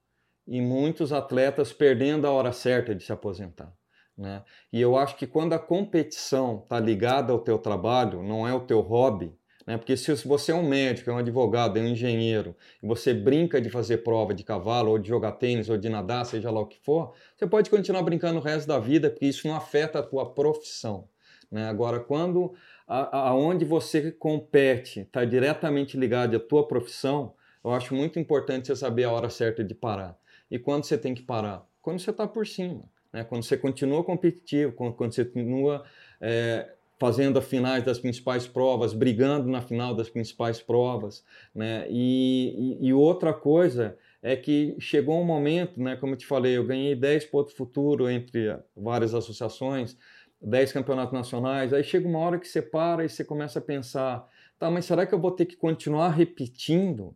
e 0.46 0.60
muitos 0.60 1.12
atletas 1.12 1.72
perdendo 1.72 2.26
a 2.26 2.30
hora 2.30 2.52
certa 2.52 2.94
de 2.94 3.02
se 3.02 3.12
aposentar. 3.12 3.72
Né? 4.16 4.44
E 4.72 4.80
eu 4.80 4.96
acho 4.96 5.16
que 5.16 5.26
quando 5.26 5.52
a 5.52 5.58
competição 5.58 6.60
está 6.62 6.78
ligada 6.78 7.32
ao 7.32 7.40
teu 7.40 7.58
trabalho, 7.58 8.22
não 8.22 8.46
é 8.46 8.54
o 8.54 8.60
teu 8.60 8.80
hobby, 8.80 9.36
né? 9.66 9.76
porque 9.76 9.96
se 9.96 10.14
você 10.26 10.52
é 10.52 10.54
um 10.54 10.66
médico, 10.66 11.10
é 11.10 11.12
um 11.12 11.18
advogado, 11.18 11.78
é 11.78 11.82
um 11.82 11.88
engenheiro, 11.88 12.54
e 12.82 12.86
você 12.86 13.12
brinca 13.12 13.60
de 13.60 13.68
fazer 13.68 13.98
prova 13.98 14.32
de 14.32 14.44
cavalo, 14.44 14.90
ou 14.90 14.98
de 14.98 15.08
jogar 15.08 15.32
tênis, 15.32 15.68
ou 15.68 15.76
de 15.76 15.88
nadar, 15.88 16.24
seja 16.24 16.50
lá 16.50 16.60
o 16.60 16.66
que 16.66 16.78
for, 16.78 17.14
você 17.36 17.46
pode 17.46 17.68
continuar 17.68 18.02
brincando 18.02 18.38
o 18.38 18.42
resto 18.42 18.68
da 18.68 18.78
vida, 18.78 19.10
porque 19.10 19.26
isso 19.26 19.48
não 19.48 19.56
afeta 19.56 19.98
a 19.98 20.02
tua 20.02 20.32
profissão. 20.32 21.08
Né? 21.50 21.68
Agora, 21.68 22.00
quando 22.00 22.54
aonde 22.86 23.64
você 23.64 24.12
compete 24.12 25.00
está 25.00 25.24
diretamente 25.24 25.96
ligado 25.96 26.36
à 26.36 26.40
tua 26.40 26.66
profissão, 26.66 27.34
eu 27.64 27.72
acho 27.72 27.94
muito 27.94 28.18
importante 28.18 28.68
você 28.68 28.76
saber 28.76 29.04
a 29.04 29.10
hora 29.10 29.28
certa 29.28 29.64
de 29.64 29.74
parar. 29.74 30.16
E 30.48 30.58
quando 30.58 30.84
você 30.84 30.96
tem 30.96 31.12
que 31.12 31.22
parar? 31.22 31.66
Quando 31.82 31.98
você 31.98 32.10
está 32.10 32.26
por 32.26 32.46
cima. 32.46 32.84
Né? 33.12 33.24
Quando 33.24 33.42
você 33.42 33.56
continua 33.56 34.04
competitivo, 34.04 34.72
quando, 34.72 34.94
quando 34.94 35.12
você 35.12 35.24
continua 35.24 35.84
é, 36.20 36.75
fazendo 36.98 37.38
as 37.38 37.44
finais 37.44 37.84
das 37.84 37.98
principais 37.98 38.46
provas, 38.46 38.92
brigando 38.92 39.48
na 39.48 39.60
final 39.60 39.94
das 39.94 40.08
principais 40.08 40.60
provas. 40.60 41.24
Né? 41.54 41.86
E, 41.90 42.78
e, 42.80 42.88
e 42.88 42.92
outra 42.92 43.32
coisa 43.32 43.96
é 44.22 44.34
que 44.34 44.74
chegou 44.78 45.20
um 45.20 45.24
momento, 45.24 45.80
né, 45.80 45.94
como 45.96 46.14
eu 46.14 46.16
te 46.16 46.26
falei, 46.26 46.56
eu 46.56 46.66
ganhei 46.66 46.96
10 46.96 47.26
pontos 47.26 47.54
futuro 47.54 48.08
entre 48.08 48.58
várias 48.76 49.14
associações, 49.14 49.96
10 50.40 50.72
campeonatos 50.72 51.12
nacionais, 51.12 51.72
aí 51.72 51.84
chega 51.84 52.08
uma 52.08 52.18
hora 52.18 52.38
que 52.38 52.48
você 52.48 52.60
para 52.60 53.04
e 53.04 53.08
você 53.08 53.24
começa 53.24 53.58
a 53.58 53.62
pensar, 53.62 54.28
tá, 54.58 54.70
mas 54.70 54.84
será 54.84 55.06
que 55.06 55.14
eu 55.14 55.20
vou 55.20 55.30
ter 55.30 55.46
que 55.46 55.56
continuar 55.56 56.10
repetindo 56.10 57.14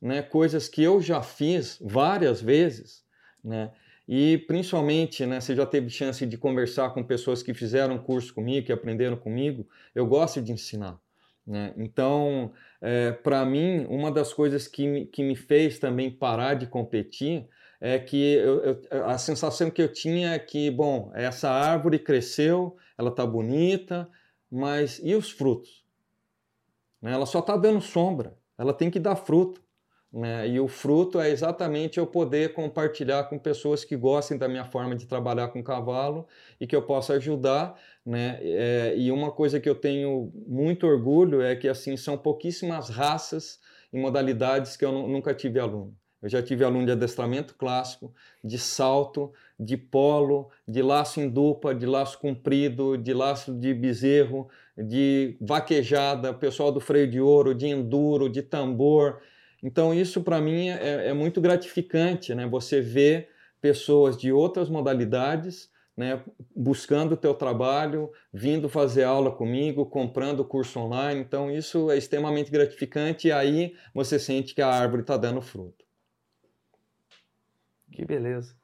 né, 0.00 0.22
coisas 0.22 0.68
que 0.68 0.82
eu 0.82 1.00
já 1.00 1.22
fiz 1.22 1.78
várias 1.80 2.40
vezes, 2.40 3.04
né? 3.42 3.70
E 4.08 4.38
principalmente, 4.38 5.26
né, 5.26 5.38
você 5.38 5.54
já 5.54 5.66
teve 5.66 5.90
chance 5.90 6.24
de 6.24 6.38
conversar 6.38 6.94
com 6.94 7.04
pessoas 7.04 7.42
que 7.42 7.52
fizeram 7.52 7.98
curso 7.98 8.32
comigo, 8.32 8.66
que 8.66 8.72
aprenderam 8.72 9.18
comigo. 9.18 9.68
Eu 9.94 10.06
gosto 10.06 10.40
de 10.40 10.50
ensinar. 10.50 10.98
Né? 11.46 11.74
Então, 11.76 12.52
é, 12.80 13.12
para 13.12 13.44
mim, 13.44 13.84
uma 13.86 14.10
das 14.10 14.32
coisas 14.32 14.66
que 14.66 14.86
me, 14.86 15.06
que 15.06 15.22
me 15.22 15.36
fez 15.36 15.78
também 15.78 16.10
parar 16.10 16.54
de 16.54 16.66
competir 16.66 17.46
é 17.80 17.98
que 17.98 18.34
eu, 18.34 18.64
eu, 18.90 19.04
a 19.04 19.18
sensação 19.18 19.70
que 19.70 19.82
eu 19.82 19.92
tinha 19.92 20.32
é 20.32 20.38
que, 20.38 20.70
bom, 20.70 21.12
essa 21.14 21.50
árvore 21.50 21.98
cresceu, 21.98 22.76
ela 22.96 23.10
está 23.10 23.26
bonita, 23.26 24.08
mas 24.50 25.00
e 25.04 25.14
os 25.14 25.30
frutos? 25.30 25.84
Né? 27.00 27.12
Ela 27.12 27.26
só 27.26 27.40
está 27.40 27.56
dando 27.56 27.80
sombra, 27.80 28.36
ela 28.56 28.72
tem 28.72 28.90
que 28.90 28.98
dar 28.98 29.16
fruto. 29.16 29.62
Né? 30.12 30.48
E 30.48 30.58
o 30.58 30.66
fruto 30.66 31.20
é 31.20 31.28
exatamente 31.30 31.98
eu 31.98 32.06
poder 32.06 32.54
compartilhar 32.54 33.24
com 33.24 33.38
pessoas 33.38 33.84
que 33.84 33.94
gostem 33.94 34.38
da 34.38 34.48
minha 34.48 34.64
forma 34.64 34.96
de 34.96 35.06
trabalhar 35.06 35.48
com 35.48 35.62
cavalo 35.62 36.26
e 36.58 36.66
que 36.66 36.74
eu 36.74 36.82
possa 36.82 37.14
ajudar. 37.14 37.78
Né? 38.04 38.38
É, 38.40 38.94
e 38.96 39.12
uma 39.12 39.30
coisa 39.30 39.60
que 39.60 39.68
eu 39.68 39.74
tenho 39.74 40.32
muito 40.46 40.86
orgulho 40.86 41.42
é 41.42 41.54
que 41.54 41.68
assim 41.68 41.96
são 41.96 42.16
pouquíssimas 42.16 42.88
raças 42.88 43.60
e 43.92 43.98
modalidades 43.98 44.76
que 44.76 44.84
eu 44.84 44.92
nunca 44.92 45.34
tive 45.34 45.60
aluno. 45.60 45.94
Eu 46.20 46.28
já 46.28 46.42
tive 46.42 46.64
aluno 46.64 46.84
de 46.84 46.92
adestramento 46.92 47.54
clássico, 47.54 48.12
de 48.42 48.58
salto, 48.58 49.32
de 49.58 49.76
polo, 49.76 50.50
de 50.66 50.82
laço 50.82 51.20
em 51.20 51.28
dupla, 51.28 51.72
de 51.72 51.86
laço 51.86 52.18
comprido, 52.18 52.98
de 52.98 53.14
laço 53.14 53.54
de 53.54 53.72
bezerro, 53.72 54.48
de 54.76 55.36
vaquejada, 55.40 56.34
pessoal 56.34 56.72
do 56.72 56.80
freio 56.80 57.08
de 57.08 57.20
ouro, 57.20 57.54
de 57.54 57.66
enduro, 57.66 58.28
de 58.28 58.42
tambor. 58.42 59.20
Então, 59.62 59.92
isso 59.92 60.22
para 60.22 60.40
mim 60.40 60.68
é, 60.68 61.08
é, 61.08 61.12
muito 61.12 61.40
gratificante, 61.40 62.34
né? 62.34 62.46
Você 62.46 62.80
vê 62.80 63.28
pessoas 63.60 64.16
de 64.16 64.32
outras 64.32 64.68
modalidades 64.68 65.70
né, 65.98 66.22
buscando 66.54 67.14
o 67.14 67.16
teu 67.16 67.34
trabalho, 67.34 68.12
vindo 68.32 68.68
fazer 68.68 69.02
aula 69.02 69.32
comigo, 69.32 69.84
comprando 69.84 70.44
curso 70.44 70.78
online. 70.78 71.20
Então, 71.20 71.50
isso 71.50 71.90
é 71.90 71.98
extremamente 71.98 72.52
gratificante 72.52 73.26
e 73.26 73.32
aí 73.32 73.74
você 73.92 74.16
sente 74.16 74.54
que 74.54 74.62
a 74.62 74.68
árvore 74.68 75.02
está 75.02 75.16
dando 75.16 75.42
fruto. 75.42 75.84
Que 77.90 78.04
beleza. 78.04 78.54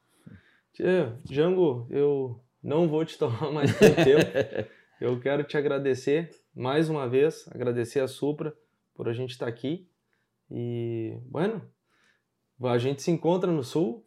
Tia, 0.73 1.19
Jango, 1.29 1.89
eu 1.91 2.41
não 2.63 2.87
vou 2.87 3.05
te 3.05 3.19
tomar 3.19 3.51
mais 3.51 3.77
tempo. 3.77 4.71
eu 5.01 5.19
quero 5.19 5.43
te 5.43 5.57
agradecer 5.57 6.31
mais 6.55 6.89
uma 6.89 7.09
vez, 7.09 7.49
agradecer 7.51 7.99
a 7.99 8.07
Supra 8.07 8.57
por 8.95 9.09
a 9.09 9.13
gente 9.13 9.31
estar 9.31 9.49
aqui 9.49 9.89
e, 10.51 11.19
bueno, 11.27 11.63
a 12.63 12.79
gente 12.79 13.03
se 13.03 13.11
encontra 13.11 13.51
no 13.51 13.63
Sul. 13.63 14.07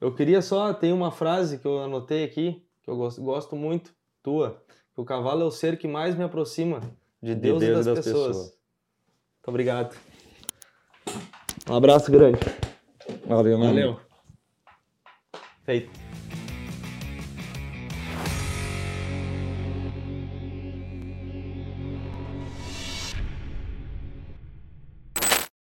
Eu 0.00 0.14
queria 0.14 0.42
só, 0.42 0.72
tem 0.74 0.92
uma 0.92 1.10
frase 1.10 1.58
que 1.58 1.66
eu 1.66 1.80
anotei 1.82 2.24
aqui, 2.24 2.66
que 2.82 2.90
eu 2.90 2.96
gosto, 2.96 3.22
gosto 3.22 3.56
muito, 3.56 3.94
tua, 4.22 4.62
que 4.94 5.00
o 5.00 5.04
cavalo 5.04 5.42
é 5.42 5.44
o 5.44 5.50
ser 5.50 5.78
que 5.78 5.86
mais 5.86 6.16
me 6.16 6.24
aproxima 6.24 6.80
de 7.22 7.34
Deus, 7.34 7.60
de 7.60 7.66
Deus 7.66 7.72
e 7.72 7.72
das, 7.72 7.86
das 7.86 8.04
pessoas. 8.04 8.26
pessoas. 8.26 8.46
Muito 8.46 9.48
obrigado. 9.48 9.96
Um 11.70 11.74
abraço 11.74 12.10
grande. 12.10 12.40
Valeu, 13.26 13.58
Valeu. 13.58 14.00
Feito. 15.64 16.11